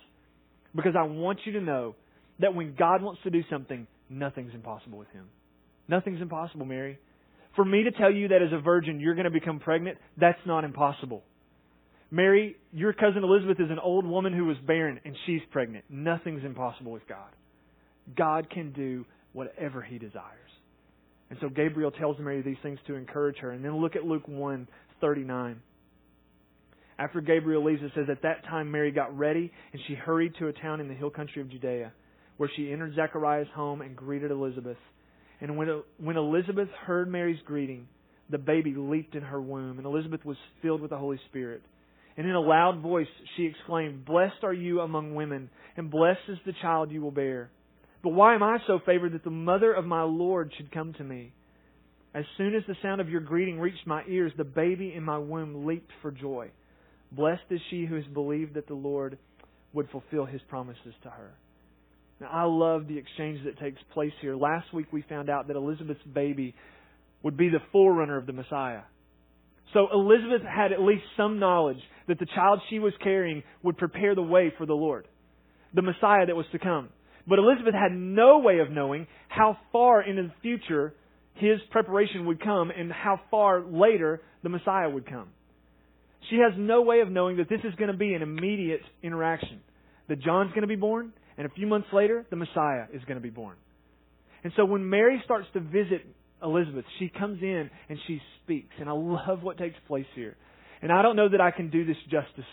[0.76, 1.96] Because I want you to know
[2.38, 5.24] that when God wants to do something, nothing's impossible with Him.
[5.88, 7.00] Nothing's impossible, Mary.
[7.58, 10.38] For me to tell you that as a virgin you're going to become pregnant, that's
[10.46, 11.24] not impossible.
[12.08, 15.84] Mary, your cousin Elizabeth is an old woman who was barren and she's pregnant.
[15.90, 17.26] Nothing's impossible with God.
[18.16, 20.52] God can do whatever he desires.
[21.30, 23.50] And so Gabriel tells Mary these things to encourage her.
[23.50, 24.68] And then look at Luke 1
[25.00, 25.60] 39.
[26.96, 30.46] After Gabriel leaves, it says, At that time Mary got ready, and she hurried to
[30.46, 31.92] a town in the hill country of Judea,
[32.36, 34.78] where she entered Zechariah's home and greeted Elizabeth.
[35.40, 37.86] And when, when Elizabeth heard Mary's greeting,
[38.30, 41.62] the baby leaped in her womb, and Elizabeth was filled with the Holy Spirit.
[42.16, 46.38] And in a loud voice she exclaimed, Blessed are you among women, and blessed is
[46.44, 47.50] the child you will bear.
[48.02, 51.04] But why am I so favored that the mother of my Lord should come to
[51.04, 51.32] me?
[52.14, 55.18] As soon as the sound of your greeting reached my ears, the baby in my
[55.18, 56.50] womb leaped for joy.
[57.12, 59.18] Blessed is she who has believed that the Lord
[59.72, 61.34] would fulfill his promises to her.
[62.20, 64.36] Now, I love the exchange that takes place here.
[64.36, 66.54] Last week we found out that Elizabeth's baby
[67.22, 68.82] would be the forerunner of the Messiah.
[69.74, 74.14] So Elizabeth had at least some knowledge that the child she was carrying would prepare
[74.14, 75.06] the way for the Lord,
[75.74, 76.88] the Messiah that was to come.
[77.26, 80.94] But Elizabeth had no way of knowing how far into the future
[81.34, 85.28] his preparation would come and how far later the Messiah would come.
[86.30, 89.60] She has no way of knowing that this is going to be an immediate interaction.
[90.08, 93.16] That John's going to be born, and a few months later, the Messiah is going
[93.16, 93.56] to be born.
[94.42, 96.04] And so when Mary starts to visit
[96.42, 98.74] Elizabeth, she comes in and she speaks.
[98.80, 100.36] And I love what takes place here.
[100.82, 102.44] And I don't know that I can do this justice.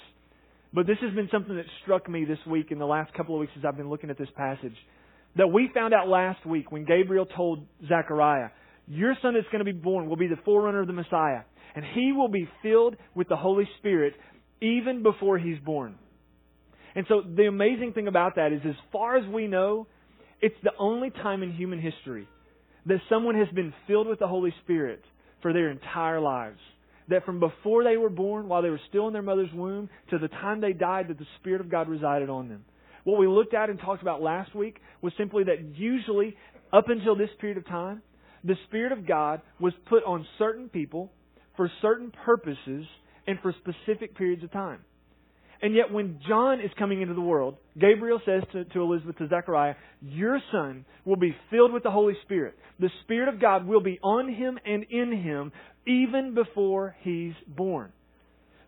[0.72, 3.40] But this has been something that struck me this week in the last couple of
[3.40, 4.76] weeks as I've been looking at this passage.
[5.36, 8.50] That we found out last week when Gabriel told Zechariah,
[8.88, 11.42] Your son that's going to be born will be the forerunner of the Messiah.
[11.76, 14.14] And he will be filled with the Holy Spirit
[14.62, 15.96] even before he's born.
[16.96, 19.88] And so the amazing thing about that is, as far as we know,
[20.42, 22.28] it's the only time in human history
[22.86, 25.02] that someone has been filled with the Holy Spirit
[25.42, 26.60] for their entire lives.
[27.10, 30.18] That from before they were born, while they were still in their mother's womb, to
[30.18, 32.64] the time they died, that the Spirit of God resided on them.
[33.04, 36.36] What we looked at and talked about last week was simply that usually,
[36.74, 38.02] up until this period of time,
[38.44, 41.12] the Spirit of God was put on certain people
[41.58, 42.86] for certain purposes
[43.28, 44.80] and for specific periods of time.
[45.66, 49.28] And yet, when John is coming into the world, Gabriel says to, to Elizabeth, to
[49.28, 52.54] Zechariah, Your son will be filled with the Holy Spirit.
[52.80, 55.52] The Spirit of God will be on him and in him
[55.88, 57.92] even before he's born.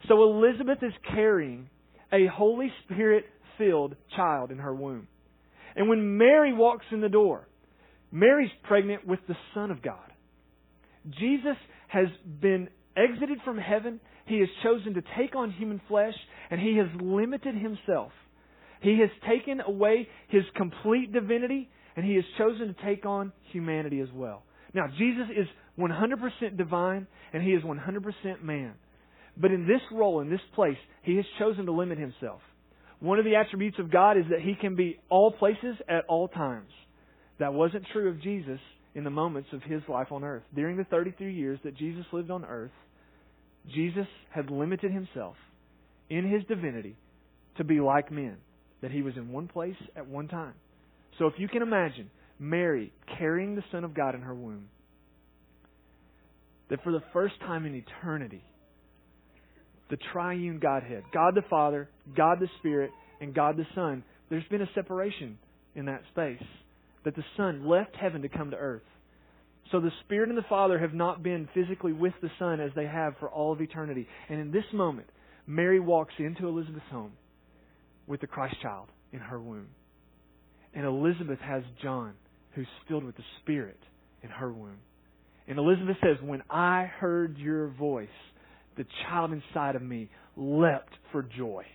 [0.08, 1.70] So Elizabeth is carrying
[2.12, 3.26] a Holy Spirit
[3.60, 5.08] filled child in her womb.
[5.76, 7.48] And when Mary walks in the door,
[8.12, 10.12] Mary's pregnant with the Son of God.
[11.12, 11.58] Jesus
[11.90, 12.08] has
[12.42, 14.00] been exited from heaven.
[14.28, 16.14] He has chosen to take on human flesh
[16.50, 18.12] and he has limited himself.
[18.82, 24.00] He has taken away his complete divinity, and he has chosen to take on humanity
[24.02, 24.44] as well.
[24.74, 25.48] Now, Jesus is
[25.80, 28.74] 100% divine, and he is 100% man.
[29.36, 32.42] But in this role, in this place, he has chosen to limit himself.
[33.00, 36.28] One of the attributes of God is that he can be all places at all
[36.28, 36.70] times.
[37.40, 38.60] That wasn't true of Jesus
[38.96, 40.44] in the moments of his life on earth.
[40.56, 42.72] During the 33 years that Jesus lived on earth,
[43.74, 45.36] Jesus had limited himself
[46.10, 46.96] in his divinity
[47.58, 48.38] to be like men,
[48.82, 50.54] that he was in one place at one time.
[51.18, 54.70] So if you can imagine Mary carrying the Son of God in her womb,
[56.70, 58.44] that for the first time in eternity,
[59.90, 64.62] the triune Godhead, God the Father, God the Spirit, and God the Son, there's been
[64.62, 65.38] a separation
[65.76, 66.44] in that space.
[67.06, 68.82] That the Son left heaven to come to earth.
[69.72, 72.86] So the Spirit and the Father have not been physically with the Son as they
[72.86, 74.08] have for all of eternity.
[74.30, 75.08] And in this moment,
[75.46, 77.14] Mary walks into Elizabeth's home
[78.06, 79.68] with the Christ child in her womb.
[80.74, 82.14] And Elizabeth has John,
[82.54, 83.80] who's filled with the Spirit
[84.24, 84.78] in her womb.
[85.48, 88.08] And Elizabeth says, When I heard your voice,
[88.78, 91.66] the child inside of me leapt for joy.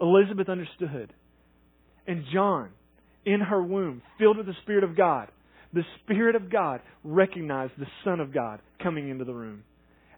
[0.00, 1.12] Elizabeth understood.
[2.06, 2.70] And John,
[3.24, 5.28] in her womb, filled with the Spirit of God,
[5.76, 9.62] the Spirit of God recognized the Son of God coming into the room.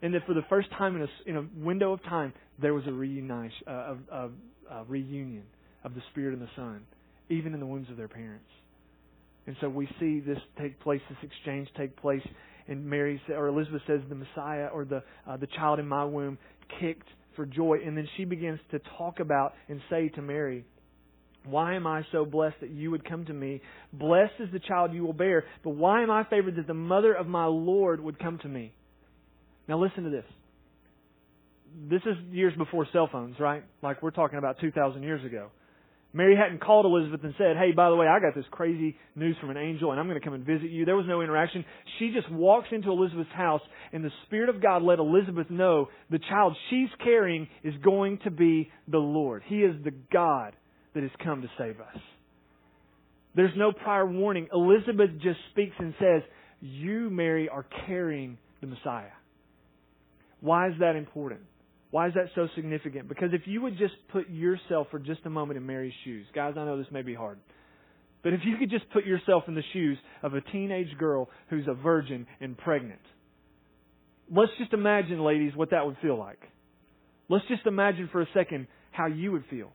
[0.01, 2.85] And that for the first time in a, in a window of time, there was
[2.87, 4.31] a, reunion, uh, a, a,
[4.71, 5.43] a reunion
[5.83, 6.83] of the Spirit and the Son,
[7.29, 8.47] even in the wombs of their parents.
[9.49, 12.23] And so we see this take place, this exchange take place,
[12.69, 16.39] and Mary or Elizabeth says, "The Messiah or the uh, the child in my womb
[16.81, 20.65] kicked for joy," and then she begins to talk about and say to Mary,
[21.45, 23.61] why am I so blessed that you would come to me?
[23.93, 27.15] Blessed is the child you will bear, but why am I favored that the mother
[27.15, 28.75] of my Lord would come to me?
[29.69, 30.25] Now listen to this.
[31.91, 33.63] This is years before cell phones, right?
[33.83, 35.51] Like we're talking about 2,000 years ago.
[36.15, 39.37] Mary hadn't called Elizabeth and said, Hey, by the way, I got this crazy news
[39.41, 40.87] from an angel and I'm going to come and visit you.
[40.87, 41.67] There was no interaction.
[41.99, 43.61] She just walks into Elizabeth's house
[43.93, 48.31] and the Spirit of God let Elizabeth know the child she's carrying is going to
[48.31, 49.43] be the Lord.
[49.47, 50.55] He is the God
[50.95, 52.01] that has come to save us.
[53.35, 54.49] There's no prior warning.
[54.53, 56.23] Elizabeth just speaks and says,
[56.61, 59.11] You, Mary, are carrying the Messiah.
[60.41, 61.41] Why is that important?
[61.91, 63.09] Why is that so significant?
[63.09, 66.55] Because if you would just put yourself for just a moment in Mary's shoes, guys,
[66.57, 67.39] I know this may be hard,
[68.23, 71.67] but if you could just put yourself in the shoes of a teenage girl who's
[71.67, 73.01] a virgin and pregnant,
[74.31, 76.41] let's just imagine, ladies, what that would feel like.
[77.31, 79.71] Let's just imagine for a second how you would feel.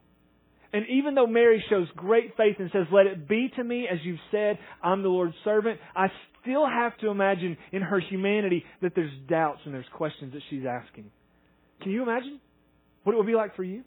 [0.74, 4.00] And even though Mary shows great faith and says, Let it be to me as
[4.02, 6.08] you've said, I'm the Lord's servant, I
[6.42, 10.64] still have to imagine in her humanity that there's doubts and there's questions that she's
[10.68, 11.12] asking.
[11.80, 12.40] Can you imagine
[13.04, 13.84] what it would be like for you?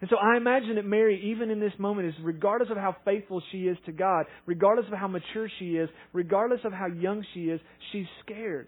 [0.00, 3.40] And so I imagine that Mary, even in this moment, is regardless of how faithful
[3.52, 7.44] she is to God, regardless of how mature she is, regardless of how young she
[7.44, 7.60] is,
[7.92, 8.66] she's scared.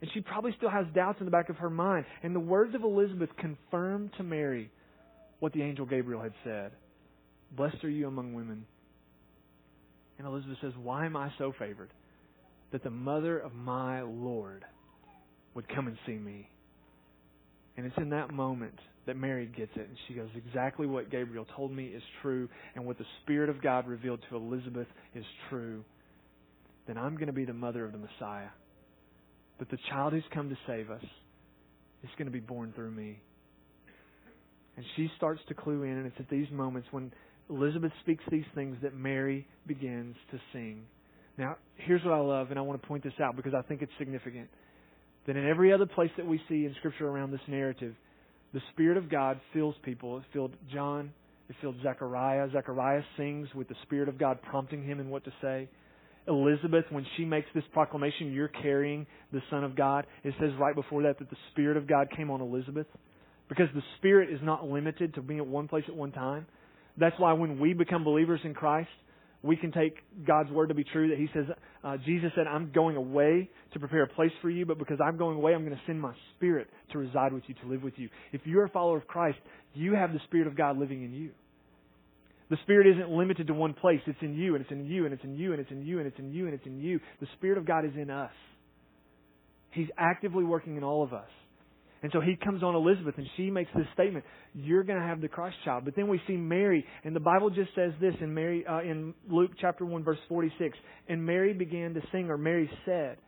[0.00, 2.04] And she probably still has doubts in the back of her mind.
[2.22, 4.70] And the words of Elizabeth confirm to Mary
[5.42, 6.70] what the angel Gabriel had said.
[7.50, 8.64] Blessed are you among women.
[10.16, 11.90] And Elizabeth says, Why am I so favored
[12.70, 14.64] that the mother of my Lord
[15.54, 16.48] would come and see me?
[17.76, 19.88] And it's in that moment that Mary gets it.
[19.88, 23.60] And she goes, Exactly what Gabriel told me is true, and what the Spirit of
[23.60, 25.84] God revealed to Elizabeth is true.
[26.86, 28.50] Then I'm going to be the mother of the Messiah.
[29.58, 31.04] That the child who's come to save us
[32.04, 33.20] is going to be born through me.
[34.76, 37.12] And she starts to clue in, and it's at these moments when
[37.50, 40.82] Elizabeth speaks these things that Mary begins to sing.
[41.36, 43.82] Now, here's what I love, and I want to point this out because I think
[43.82, 44.48] it's significant.
[45.26, 47.94] That in every other place that we see in Scripture around this narrative,
[48.52, 50.18] the Spirit of God fills people.
[50.18, 51.12] It filled John,
[51.48, 52.48] it filled Zechariah.
[52.52, 55.68] Zechariah sings with the Spirit of God prompting him in what to say.
[56.28, 60.74] Elizabeth, when she makes this proclamation, you're carrying the Son of God, it says right
[60.74, 62.86] before that that the Spirit of God came on Elizabeth.
[63.52, 66.46] Because the Spirit is not limited to being at one place at one time.
[66.96, 68.88] That's why when we become believers in Christ,
[69.42, 71.44] we can take God's word to be true that He says,
[71.84, 75.18] uh, Jesus said, I'm going away to prepare a place for you, but because I'm
[75.18, 77.92] going away, I'm going to send my Spirit to reside with you, to live with
[77.98, 78.08] you.
[78.32, 79.36] If you're a follower of Christ,
[79.74, 81.32] you have the Spirit of God living in you.
[82.48, 84.00] The Spirit isn't limited to one place.
[84.06, 85.98] It's in you, and it's in you, and it's in you, and it's in you,
[85.98, 87.00] and it's in you, and it's in you.
[87.20, 88.32] The Spirit of God is in us.
[89.72, 91.28] He's actively working in all of us.
[92.02, 95.20] And so he comes on Elizabeth and she makes this statement, you're going to have
[95.20, 95.84] the Christ child.
[95.84, 99.14] But then we see Mary and the Bible just says this in Mary uh, in
[99.30, 100.76] Luke chapter 1 verse 46,
[101.08, 103.18] and Mary began to sing or Mary said.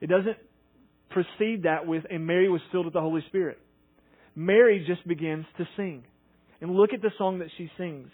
[0.00, 0.36] It doesn't
[1.10, 3.58] precede that with and Mary was filled with the Holy Spirit.
[4.34, 6.04] Mary just begins to sing.
[6.60, 8.10] And look at the song that she sings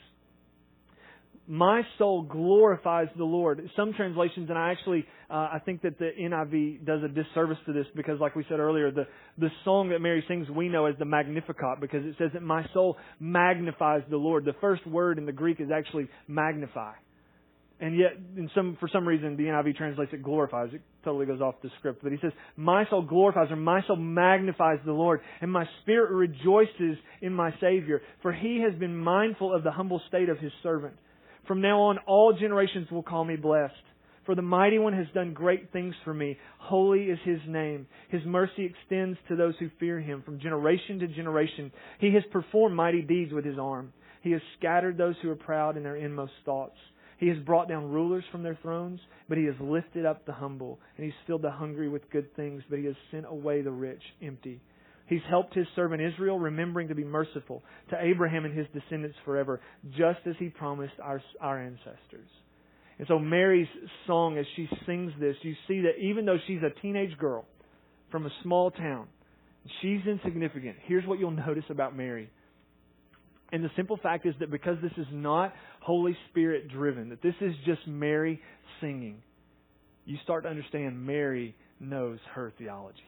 [1.46, 3.68] my soul glorifies the Lord.
[3.76, 7.72] Some translations, and I actually uh, I think that the NIV does a disservice to
[7.72, 10.94] this because, like we said earlier, the the song that Mary sings we know as
[10.98, 14.44] the Magnificat because it says that my soul magnifies the Lord.
[14.44, 16.92] The first word in the Greek is actually magnify,
[17.78, 20.70] and yet in some for some reason the NIV translates it glorifies.
[20.72, 23.96] It totally goes off the script, but he says my soul glorifies or my soul
[23.96, 29.54] magnifies the Lord, and my spirit rejoices in my Savior, for He has been mindful
[29.54, 30.94] of the humble state of His servant.
[31.46, 33.74] From now on, all generations will call me blessed.
[34.24, 36.38] For the mighty one has done great things for me.
[36.58, 37.86] Holy is his name.
[38.08, 41.70] His mercy extends to those who fear him from generation to generation.
[42.00, 43.92] He has performed mighty deeds with his arm.
[44.22, 46.78] He has scattered those who are proud in their inmost thoughts.
[47.18, 50.80] He has brought down rulers from their thrones, but he has lifted up the humble.
[50.96, 54.02] And he's filled the hungry with good things, but he has sent away the rich
[54.22, 54.62] empty.
[55.06, 59.60] He's helped his servant Israel, remembering to be merciful to Abraham and his descendants forever,
[59.90, 62.28] just as he promised our, our ancestors.
[62.98, 63.68] And so Mary's
[64.06, 67.44] song, as she sings this, you see that even though she's a teenage girl
[68.10, 69.08] from a small town,
[69.82, 70.76] she's insignificant.
[70.86, 72.30] Here's what you'll notice about Mary.
[73.52, 77.34] And the simple fact is that because this is not Holy Spirit driven, that this
[77.40, 78.40] is just Mary
[78.80, 79.22] singing,
[80.06, 83.02] you start to understand Mary knows her theology.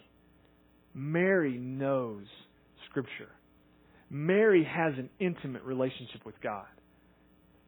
[0.97, 2.25] Mary knows
[2.89, 3.29] Scripture.
[4.09, 6.65] Mary has an intimate relationship with God.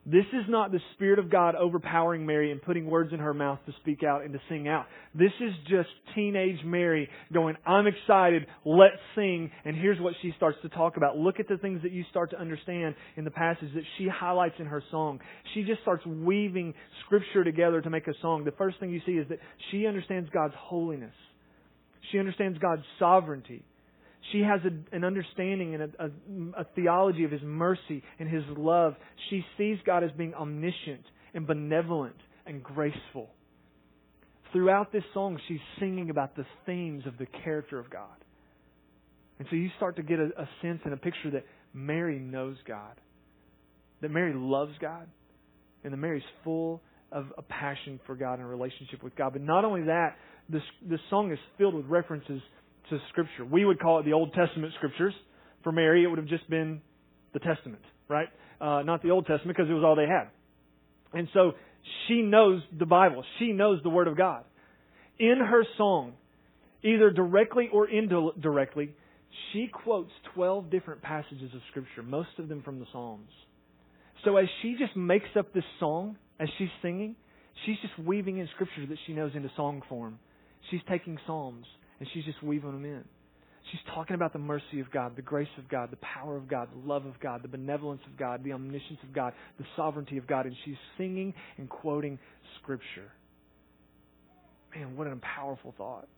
[0.06, 3.58] This is not the Spirit of God overpowering Mary and putting words in her mouth
[3.66, 4.86] to speak out and to sing out.
[5.14, 9.50] This is just teenage Mary going, I'm excited, let's sing.
[9.66, 11.18] And here's what she starts to talk about.
[11.18, 14.54] Look at the things that you start to understand in the passage that she highlights
[14.58, 15.20] in her song.
[15.52, 16.72] She just starts weaving
[17.04, 18.44] Scripture together to make a song.
[18.44, 21.12] The first thing you see is that she understands God's holiness.
[22.10, 23.64] She understands God's sovereignty.
[24.32, 28.42] She has a, an understanding and a, a, a theology of His mercy and His
[28.56, 28.94] love.
[29.30, 32.16] She sees God as being omniscient and benevolent
[32.46, 33.30] and graceful.
[34.52, 38.06] Throughout this song, she's singing about the themes of the character of God.
[39.38, 42.56] And so you start to get a, a sense and a picture that Mary knows
[42.66, 43.00] God,
[44.00, 45.06] that Mary loves God,
[45.84, 49.32] and that Mary's full of a passion for God and a relationship with God.
[49.32, 50.16] But not only that,
[50.48, 52.40] this, this song is filled with references
[52.90, 53.44] to Scripture.
[53.44, 55.14] We would call it the Old Testament Scriptures.
[55.62, 56.80] For Mary, it would have just been
[57.32, 58.28] the Testament, right?
[58.60, 60.28] Uh, not the Old Testament because it was all they had.
[61.12, 61.52] And so
[62.06, 63.24] she knows the Bible.
[63.38, 64.44] She knows the Word of God.
[65.18, 66.12] In her song,
[66.82, 68.94] either directly or indirectly,
[69.52, 73.30] she quotes 12 different passages of Scripture, most of them from the Psalms.
[74.24, 77.16] So as she just makes up this song, as she's singing,
[77.66, 80.18] she's just weaving in Scripture that she knows into song form.
[80.70, 81.66] She's taking Psalms
[82.00, 83.04] and she's just weaving them in.
[83.70, 86.68] She's talking about the mercy of God, the grace of God, the power of God,
[86.72, 90.26] the love of God, the benevolence of God, the omniscience of God, the sovereignty of
[90.26, 92.18] God, and she's singing and quoting
[92.62, 93.12] Scripture.
[94.74, 96.08] Man, what a powerful thought.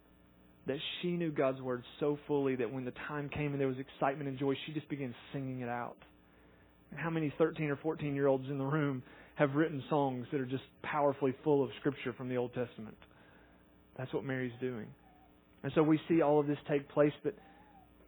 [0.67, 3.79] That she knew God's Word so fully that when the time came and there was
[3.79, 5.97] excitement and joy, she just began singing it out.
[6.91, 9.03] And how many 13 or 14 year olds in the room
[9.37, 12.97] have written songs that are just powerfully full of Scripture from the Old Testament?
[13.97, 14.87] That's what Mary's doing.
[15.63, 17.35] And so we see all of this take place, but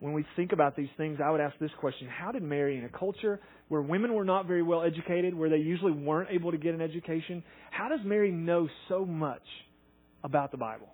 [0.00, 2.84] when we think about these things, I would ask this question How did Mary, in
[2.84, 6.58] a culture where women were not very well educated, where they usually weren't able to
[6.58, 9.42] get an education, how does Mary know so much
[10.24, 10.88] about the Bible?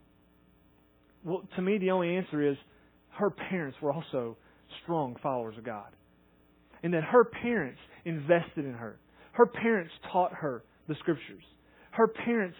[1.24, 2.56] Well, to me, the only answer is
[3.18, 4.36] her parents were also
[4.82, 5.88] strong followers of God.
[6.82, 8.98] And that her parents invested in her.
[9.32, 11.42] Her parents taught her the scriptures.
[11.90, 12.56] Her parents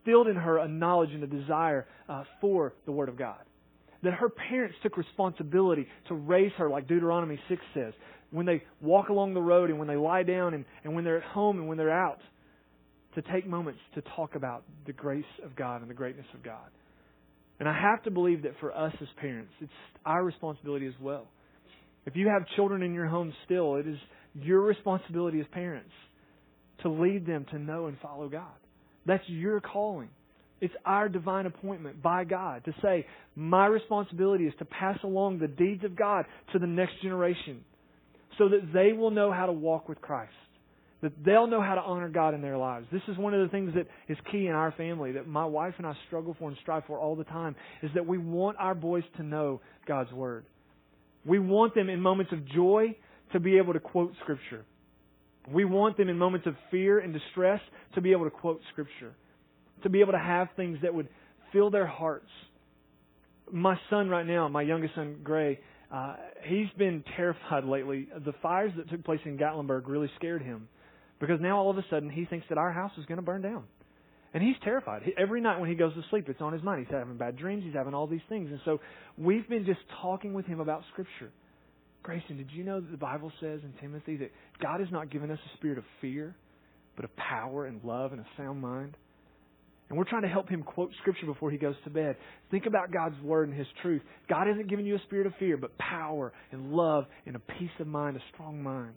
[0.00, 3.38] instilled in her a knowledge and a desire uh, for the Word of God.
[4.02, 7.92] That her parents took responsibility to raise her, like Deuteronomy 6 says,
[8.30, 11.18] when they walk along the road and when they lie down and, and when they're
[11.18, 12.20] at home and when they're out,
[13.16, 16.68] to take moments to talk about the grace of God and the greatness of God.
[17.58, 19.72] And I have to believe that for us as parents, it's
[20.06, 21.26] our responsibility as well.
[22.06, 23.98] If you have children in your home still, it is
[24.34, 25.90] your responsibility as parents
[26.82, 28.46] to lead them to know and follow God.
[29.06, 30.08] That's your calling.
[30.60, 35.48] It's our divine appointment by God to say, my responsibility is to pass along the
[35.48, 37.64] deeds of God to the next generation
[38.36, 40.32] so that they will know how to walk with Christ.
[41.02, 42.86] That they'll know how to honor God in their lives.
[42.92, 45.74] This is one of the things that is key in our family that my wife
[45.78, 48.74] and I struggle for and strive for all the time is that we want our
[48.74, 50.44] boys to know God's Word.
[51.24, 52.96] We want them in moments of joy
[53.32, 54.66] to be able to quote Scripture.
[55.52, 57.60] We want them in moments of fear and distress
[57.94, 59.14] to be able to quote Scripture,
[59.82, 61.08] to be able to have things that would
[61.52, 62.28] fill their hearts.
[63.52, 65.58] My son, right now, my youngest son, Gray,
[65.92, 68.08] uh, he's been terrified lately.
[68.24, 70.68] The fires that took place in Gatlinburg really scared him
[71.20, 73.42] because now all of a sudden he thinks that our house is going to burn
[73.42, 73.64] down.
[74.32, 75.02] And he's terrified.
[75.18, 76.86] Every night when he goes to sleep, it's on his mind.
[76.86, 77.64] He's having bad dreams.
[77.64, 78.48] He's having all these things.
[78.50, 78.80] And so
[79.18, 81.32] we've been just talking with him about Scripture.
[82.02, 84.30] Grayson, did you know that the Bible says in Timothy that
[84.62, 86.34] God has not given us a spirit of fear,
[86.96, 88.96] but of power and love and a sound mind?
[89.90, 92.16] And we're trying to help him quote Scripture before he goes to bed.
[92.50, 94.02] Think about God's Word and His truth.
[94.28, 97.70] God hasn't given you a spirit of fear, but power and love and a peace
[97.80, 98.94] of mind, a strong mind.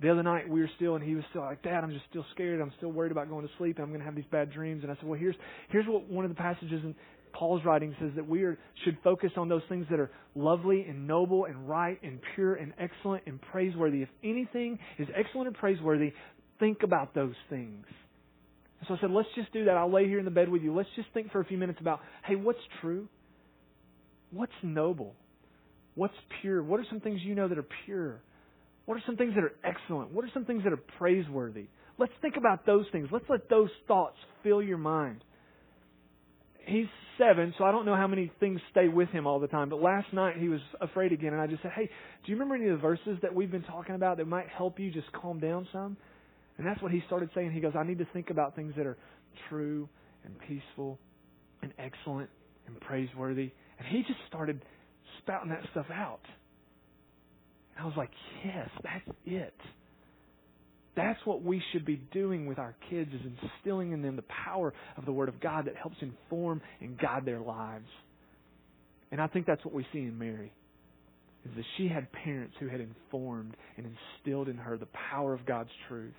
[0.00, 2.24] The other night we were still, and he was still like, Dad, I'm just still
[2.34, 2.60] scared.
[2.60, 4.82] I'm still worried about going to sleep, I'm going to have these bad dreams.
[4.82, 5.36] And I said, Well, here's
[5.68, 6.94] here's what one of the passages in
[7.32, 11.06] Paul's writing says that we are, should focus on those things that are lovely and
[11.06, 14.02] noble and right and pure and excellent and praiseworthy.
[14.02, 16.12] If anything is excellent and praiseworthy,
[16.58, 17.84] think about those things.
[18.88, 19.76] So I said, let's just do that.
[19.76, 20.74] I'll lay here in the bed with you.
[20.74, 23.08] Let's just think for a few minutes about, hey, what's true?
[24.30, 25.14] What's noble?
[25.94, 26.62] What's pure?
[26.62, 28.20] What are some things you know that are pure?
[28.86, 30.12] What are some things that are excellent?
[30.12, 31.66] What are some things that are praiseworthy?
[31.98, 33.08] Let's think about those things.
[33.12, 35.22] Let's let those thoughts fill your mind.
[36.64, 36.86] He's
[37.22, 39.68] seven, so I don't know how many things stay with him all the time.
[39.68, 42.54] But last night he was afraid again, and I just said, Hey, do you remember
[42.54, 45.38] any of the verses that we've been talking about that might help you just calm
[45.38, 45.96] down some?
[46.58, 47.52] And that's what he started saying.
[47.52, 48.96] He goes, I need to think about things that are
[49.48, 49.88] true
[50.24, 50.98] and peaceful
[51.62, 52.30] and excellent
[52.66, 53.50] and praiseworthy.
[53.78, 54.62] And he just started
[55.18, 56.20] spouting that stuff out.
[57.74, 58.10] And I was like,
[58.44, 59.54] yes, that's it.
[60.94, 64.74] That's what we should be doing with our kids is instilling in them the power
[64.96, 67.88] of the Word of God that helps inform and guide their lives.
[69.10, 70.52] And I think that's what we see in Mary
[71.44, 75.44] is that she had parents who had informed and instilled in her the power of
[75.44, 76.14] God's truth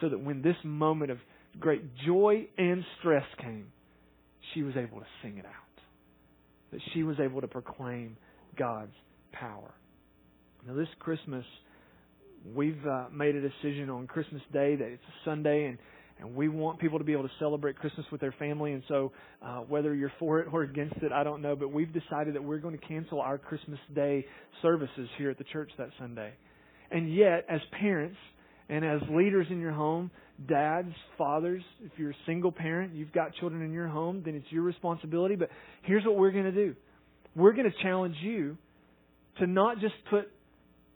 [0.00, 1.18] so that when this moment of
[1.60, 3.66] great joy and stress came,
[4.54, 5.52] she was able to sing it out.
[6.72, 8.16] That she was able to proclaim
[8.58, 8.94] God's
[9.32, 9.72] power.
[10.66, 11.44] Now, this Christmas,
[12.54, 15.78] we've uh, made a decision on Christmas Day that it's a Sunday and
[16.22, 18.72] and we want people to be able to celebrate Christmas with their family.
[18.72, 19.12] And so,
[19.44, 21.56] uh, whether you're for it or against it, I don't know.
[21.56, 24.24] But we've decided that we're going to cancel our Christmas Day
[24.60, 26.32] services here at the church that Sunday.
[26.92, 28.18] And yet, as parents,
[28.68, 30.10] and as leaders in your home,
[30.48, 34.46] dads, fathers, if you're a single parent, you've got children in your home, then it's
[34.50, 35.34] your responsibility.
[35.34, 35.48] But
[35.82, 36.76] here's what we're going to do
[37.34, 38.56] we're going to challenge you
[39.38, 40.30] to not just put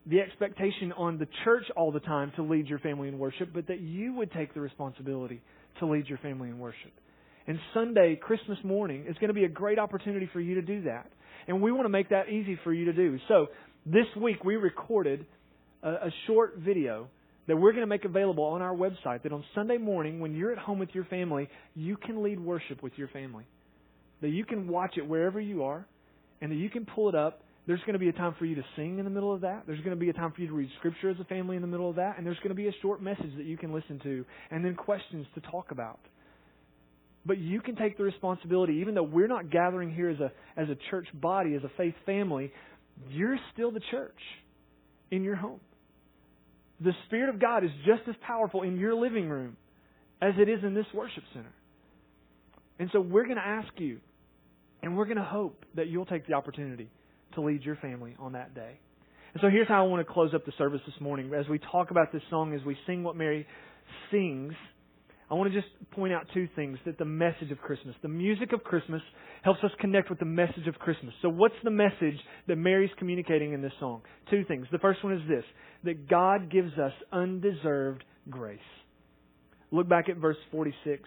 [0.07, 3.67] the expectation on the church all the time to lead your family in worship, but
[3.67, 5.43] that you would take the responsibility
[5.81, 6.93] to lead your family in worship.
[7.47, 10.83] And Sunday, Christmas morning, is going to be a great opportunity for you to do
[10.83, 11.11] that.
[11.49, 13.19] And we want to make that easy for you to do.
[13.29, 13.49] So,
[13.85, 15.27] this week we recorded
[15.83, 17.09] a, a short video
[17.47, 20.51] that we're going to make available on our website that on Sunday morning, when you're
[20.51, 23.45] at home with your family, you can lead worship with your family.
[24.23, 25.87] That you can watch it wherever you are,
[26.41, 27.43] and that you can pull it up.
[27.67, 29.65] There's going to be a time for you to sing in the middle of that.
[29.67, 31.63] There's going to be a time for you to read scripture as a family in
[31.63, 32.17] the middle of that.
[32.17, 34.77] And there's going to be a short message that you can listen to, and then
[34.77, 35.99] questions to talk about.
[37.25, 40.69] But you can take the responsibility, even though we're not gathering here as a, as
[40.69, 42.53] a church body, as a faith family,
[43.11, 44.19] you're still the church
[45.11, 45.61] in your home.
[46.81, 49.57] The Spirit of God is just as powerful in your living room
[50.23, 51.53] as it is in this worship center.
[52.79, 53.99] And so we're going to ask you,
[54.83, 56.91] and we're going to hope that you'll take the opportunity
[57.37, 58.79] to lead your family on that day.
[59.33, 61.33] And so here's how I want to close up the service this morning.
[61.39, 63.47] As we talk about this song, as we sing what Mary
[64.11, 64.55] sings,
[65.31, 68.53] I want to just point out two things that the message of Christmas, the music
[68.53, 69.03] of Christmas,
[69.43, 71.13] helps us connect with the message of Christmas.
[71.21, 74.03] So, what's the message that Mary's communicating in this song?
[74.31, 74.67] Two things.
[74.71, 75.45] The first one is this
[75.85, 78.59] that God gives us undeserved grace.
[79.71, 81.03] Look back at verse 46.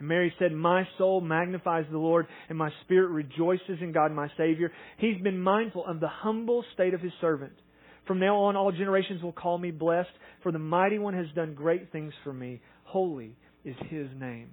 [0.00, 4.72] Mary said, My soul magnifies the Lord, and my spirit rejoices in God my Savior.
[4.98, 7.52] He's been mindful of the humble state of his servant.
[8.06, 10.10] From now on, all generations will call me blessed,
[10.42, 12.60] for the mighty one has done great things for me.
[12.84, 14.50] Holy is his name.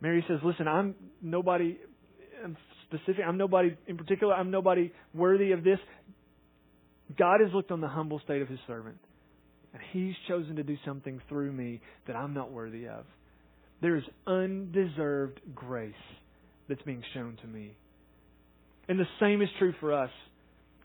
[0.00, 1.76] Mary says, Listen, I'm nobody
[2.86, 3.24] specific.
[3.26, 4.34] I'm nobody in particular.
[4.34, 5.78] I'm nobody worthy of this.
[7.18, 8.98] God has looked on the humble state of his servant,
[9.72, 13.04] and he's chosen to do something through me that I'm not worthy of.
[13.80, 15.94] There is undeserved grace
[16.68, 17.76] that's being shown to me.
[18.88, 20.10] And the same is true for us.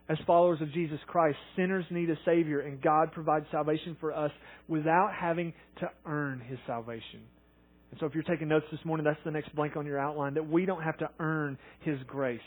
[0.09, 4.31] As followers of Jesus Christ, sinners need a Savior, and God provides salvation for us
[4.67, 7.21] without having to earn His salvation.
[7.89, 10.33] And so if you're taking notes this morning, that's the next blank on your outline,
[10.33, 12.41] that we don't have to earn His grace.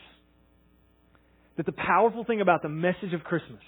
[1.57, 3.63] That the powerful thing about the message of Christmas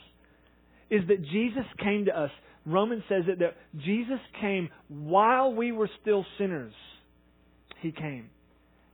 [0.91, 2.31] is that Jesus came to us
[2.69, 6.75] Romans says it that Jesus came while we were still sinners.
[7.81, 8.31] He came.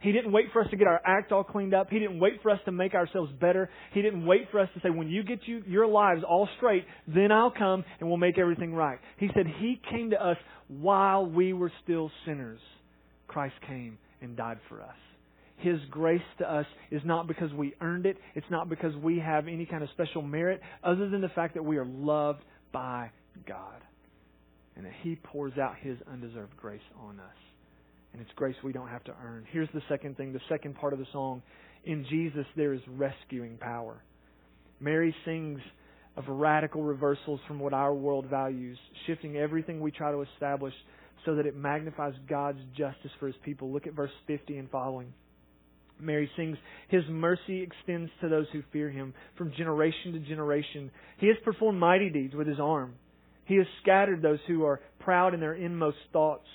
[0.01, 1.89] He didn't wait for us to get our act all cleaned up.
[1.89, 3.70] He didn't wait for us to make ourselves better.
[3.95, 6.85] He didn't wait for us to say, when you get you, your lives all straight,
[7.09, 8.99] then I'll come and we'll make everything right.
[9.16, 10.37] He said He came to us
[10.68, 12.61] while we were still sinners.
[13.29, 14.95] Christ came and died for us.
[15.57, 18.18] His grace to us is not because we earned it.
[18.35, 21.64] It's not because we have any kind of special merit other than the fact that
[21.64, 23.11] we are loved by
[23.47, 23.80] God.
[24.76, 27.37] And that He pours out His undeserved grace on us.
[28.12, 29.45] And it's grace we don't have to earn.
[29.51, 31.43] Here's the second thing, the second part of the song.
[31.85, 34.03] In Jesus, there is rescuing power.
[34.80, 35.61] Mary sings
[36.16, 40.74] of radical reversals from what our world values, shifting everything we try to establish
[41.24, 43.72] so that it magnifies God's justice for his people.
[43.72, 45.12] Look at verse 50 and following.
[46.01, 46.57] Mary sings,
[46.89, 50.91] His mercy extends to those who fear Him from generation to generation.
[51.18, 52.95] He has performed mighty deeds with His arm.
[53.45, 56.47] He has scattered those who are proud in their inmost thoughts.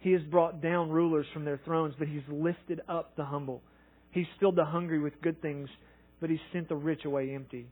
[0.00, 3.62] He has brought down rulers from their thrones, but He's lifted up the humble.
[4.10, 5.68] He's filled the hungry with good things,
[6.20, 7.66] but He's sent the rich away empty.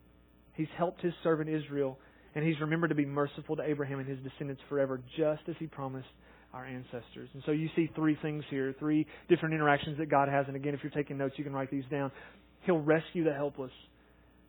[0.54, 1.98] He's helped His servant Israel,
[2.34, 5.66] and He's remembered to be merciful to Abraham and his descendants forever, just as He
[5.66, 6.08] promised
[6.52, 7.28] our ancestors.
[7.34, 10.46] And so you see three things here, three different interactions that God has.
[10.46, 12.10] And again, if you're taking notes, you can write these down.
[12.62, 13.70] He'll rescue the helpless.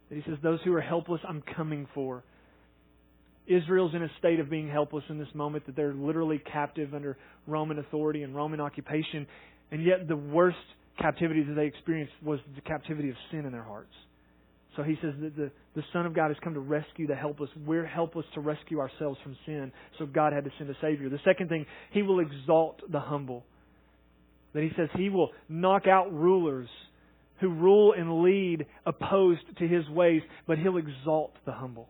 [0.09, 2.23] He says, Those who are helpless, I'm coming for.
[3.47, 7.17] Israel's in a state of being helpless in this moment, that they're literally captive under
[7.47, 9.27] Roman authority and Roman occupation.
[9.71, 10.57] And yet, the worst
[10.99, 13.93] captivity that they experienced was the captivity of sin in their hearts.
[14.75, 17.49] So he says that the, the Son of God has come to rescue the helpless.
[17.65, 19.71] We're helpless to rescue ourselves from sin.
[19.99, 21.09] So God had to send a Savior.
[21.09, 23.43] The second thing, he will exalt the humble.
[24.53, 26.69] That he says he will knock out rulers
[27.41, 31.89] who rule and lead opposed to his ways, but he'll exalt the humble.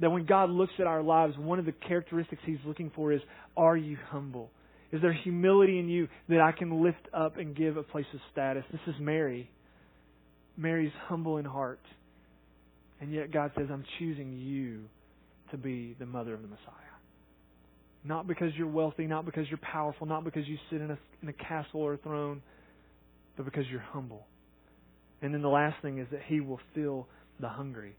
[0.00, 3.20] That when God looks at our lives, one of the characteristics he's looking for is,
[3.56, 4.50] are you humble?
[4.92, 8.20] Is there humility in you that I can lift up and give a place of
[8.32, 8.64] status?
[8.70, 9.50] This is Mary.
[10.56, 11.80] Mary's humble in heart.
[13.00, 14.84] And yet God says, I'm choosing you
[15.50, 16.72] to be the mother of the Messiah.
[18.04, 21.28] Not because you're wealthy, not because you're powerful, not because you sit in a, in
[21.28, 22.42] a castle or a throne,
[23.36, 24.26] but because you're humble.
[25.20, 27.06] And then the last thing is that He will fill
[27.40, 27.96] the hungry.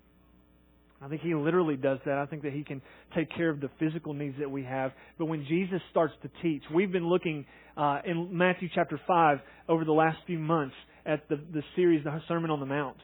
[1.02, 2.18] I think He literally does that.
[2.18, 2.82] I think that He can
[3.16, 4.92] take care of the physical needs that we have.
[5.18, 7.46] But when Jesus starts to teach, we've been looking
[7.76, 9.40] uh, in Matthew chapter 5
[9.70, 10.76] over the last few months
[11.06, 12.98] at the, the series, the Sermon on the Mount,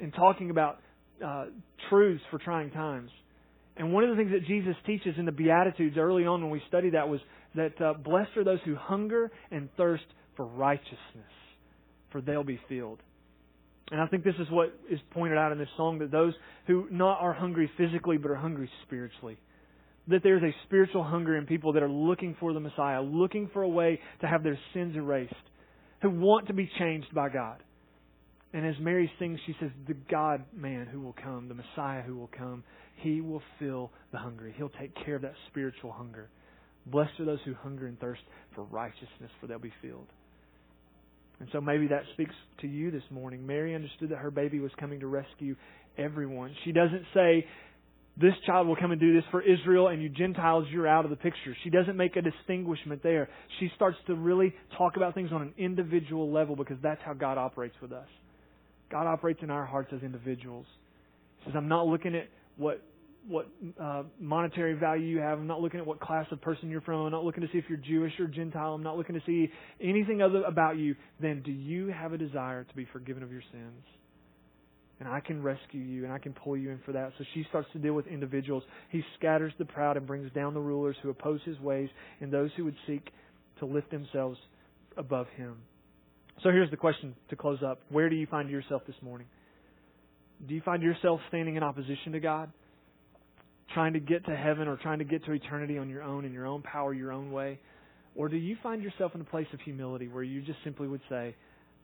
[0.00, 0.78] and talking about
[1.24, 1.46] uh,
[1.88, 3.10] truths for trying times.
[3.76, 6.62] And one of the things that Jesus teaches in the Beatitudes early on when we
[6.68, 7.20] studied that was
[7.54, 10.04] that uh, blessed are those who hunger and thirst
[10.36, 10.96] for righteousness,
[12.12, 13.00] for they'll be filled.
[13.90, 16.32] And I think this is what is pointed out in this song that those
[16.66, 19.36] who not are hungry physically but are hungry spiritually.
[20.08, 23.62] That there's a spiritual hunger in people that are looking for the Messiah, looking for
[23.62, 25.34] a way to have their sins erased
[26.02, 27.62] who want to be changed by God.
[28.52, 32.16] And as Mary sings, she says, The God man who will come, the Messiah who
[32.16, 32.64] will come,
[32.96, 34.54] he will fill the hungry.
[34.56, 36.28] He'll take care of that spiritual hunger.
[36.86, 38.22] Blessed are those who hunger and thirst
[38.54, 40.08] for righteousness, for they'll be filled.
[41.40, 43.46] And so maybe that speaks to you this morning.
[43.46, 45.56] Mary understood that her baby was coming to rescue
[45.96, 46.54] everyone.
[46.64, 47.46] She doesn't say,
[48.20, 51.10] this child will come and do this for Israel, and you Gentiles, you're out of
[51.10, 51.56] the picture.
[51.64, 53.30] She doesn't make a distinguishment there.
[53.58, 57.38] She starts to really talk about things on an individual level because that's how God
[57.38, 58.08] operates with us.
[58.90, 60.66] God operates in our hearts as individuals.
[61.38, 62.82] He says, I'm not looking at what
[63.28, 63.48] what
[63.80, 65.38] uh, monetary value you have.
[65.38, 67.06] I'm not looking at what class of person you're from.
[67.06, 68.74] I'm not looking to see if you're Jewish or Gentile.
[68.74, 69.50] I'm not looking to see
[69.80, 73.42] anything other about you than do you have a desire to be forgiven of your
[73.52, 73.84] sins?
[75.00, 77.12] and I can rescue you and I can pull you in for that.
[77.18, 78.62] So she starts to deal with individuals.
[78.90, 81.88] He scatters the proud and brings down the rulers who oppose his ways
[82.20, 83.10] and those who would seek
[83.58, 84.38] to lift themselves
[84.98, 85.56] above him.
[86.42, 87.80] So here's the question to close up.
[87.88, 89.26] Where do you find yourself this morning?
[90.46, 92.52] Do you find yourself standing in opposition to God?
[93.74, 96.32] Trying to get to heaven or trying to get to eternity on your own, in
[96.32, 97.58] your own power, your own way?
[98.16, 101.02] Or do you find yourself in a place of humility where you just simply would
[101.08, 101.34] say,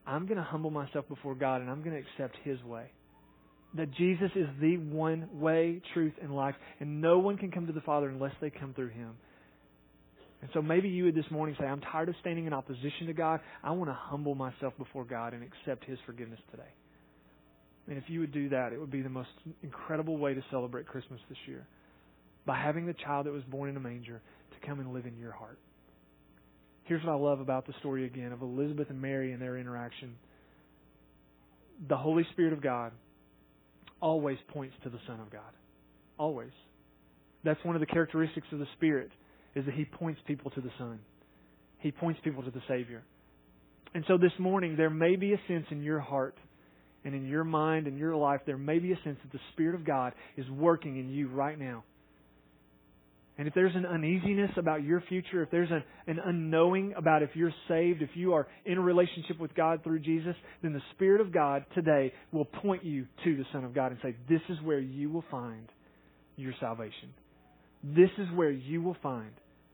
[0.07, 2.91] I'm going to humble myself before God and I'm going to accept His way?
[3.76, 7.72] that Jesus is the one way, truth, and life, and no one can come to
[7.72, 9.12] the Father unless they come through Him.
[10.43, 13.12] And so maybe you would this morning say, I'm tired of standing in opposition to
[13.12, 13.41] God.
[13.62, 16.62] I want to humble myself before God and accept His forgiveness today.
[17.89, 19.28] And if you would do that, it would be the most
[19.62, 21.66] incredible way to celebrate Christmas this year
[22.47, 24.22] by having the child that was born in a manger
[24.53, 25.59] to come and live in your heart.
[26.84, 30.14] Here's what I love about the story again of Elizabeth and Mary and their interaction.
[31.88, 32.92] The Holy Spirit of God
[34.01, 35.42] always points to the Son of God.
[36.16, 36.53] Always.
[37.44, 39.11] That's one of the characteristics of the Spirit,
[39.55, 41.01] is that He points people to the Son.
[41.78, 43.03] He points people to the Savior.
[43.94, 46.36] And so this morning, there may be a sense in your heart
[47.05, 49.74] and in your mind and your life, there may be a sense that the Spirit
[49.74, 51.84] of God is working in you right now.
[53.39, 57.30] And if there's an uneasiness about your future, if there's an, an unknowing about if
[57.34, 61.20] you're saved, if you are in a relationship with God through Jesus, then the Spirit
[61.20, 64.57] of God today will point you to the Son of God and say, This is
[64.64, 65.68] where you will find
[66.37, 67.12] your salvation.
[67.84, 69.32] This is where you will find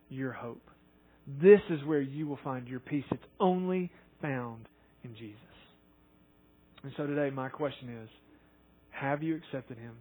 [0.09, 0.63] your hope.
[1.41, 3.05] This is where you will find your peace.
[3.13, 4.69] It's only found
[5.05, 5.39] in Jesus.
[6.83, 8.09] And so today, my question is
[8.91, 9.95] Have you accepted Him?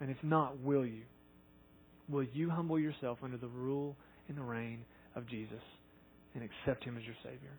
[0.00, 1.02] And if not, will you?
[2.08, 3.96] Will you humble yourself under the rule
[4.28, 4.84] and the reign
[5.14, 5.62] of Jesus
[6.34, 7.52] and accept Him as your Savior?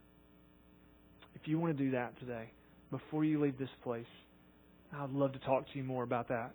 [1.35, 2.51] If you want to do that today,
[2.91, 4.05] before you leave this place,
[4.95, 6.51] I'd love to talk to you more about that.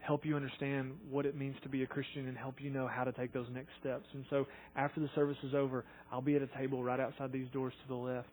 [0.00, 3.02] Help you understand what it means to be a Christian and help you know how
[3.02, 4.04] to take those next steps.
[4.12, 4.46] And so
[4.76, 7.88] after the service is over, I'll be at a table right outside these doors to
[7.88, 8.28] the left.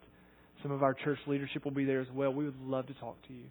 [0.62, 2.32] Some of our church leadership will be there as well.
[2.32, 3.46] We would love to talk to you.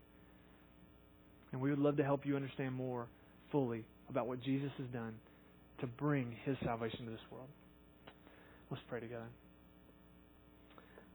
[1.52, 3.08] And we would love to help you understand more
[3.52, 5.14] fully about what Jesus has done
[5.82, 7.48] to bring his salvation to this world.
[8.70, 9.28] Let's pray together.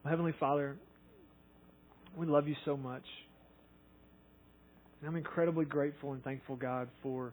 [0.04, 0.76] Well, Heavenly Father,
[2.16, 3.04] we love you so much.
[5.00, 7.32] And I'm incredibly grateful and thankful, God, for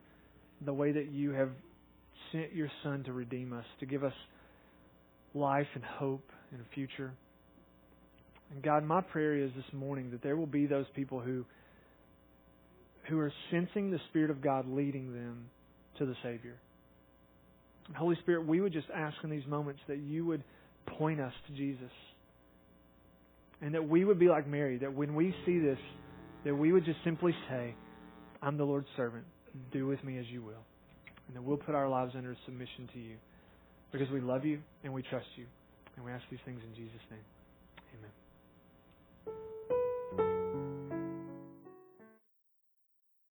[0.64, 1.50] the way that you have
[2.32, 4.14] sent your Son to redeem us, to give us
[5.34, 7.12] life and hope and a future.
[8.52, 11.46] And God, my prayer is this morning that there will be those people who
[13.10, 15.50] who are sensing the Spirit of God leading them
[16.00, 16.56] to the Savior.
[17.96, 20.44] Holy Spirit, we would just ask in these moments that you would
[20.98, 21.92] point us to Jesus.
[23.62, 25.78] And that we would be like Mary, that when we see this,
[26.44, 27.76] that we would just simply say,
[28.42, 29.24] I'm the Lord's servant.
[29.72, 30.64] Do with me as you will.
[31.28, 33.16] And that we'll put our lives under submission to you
[33.92, 35.46] because we love you and we trust you.
[35.96, 37.24] And we ask these things in Jesus' name.
[39.28, 39.46] Amen.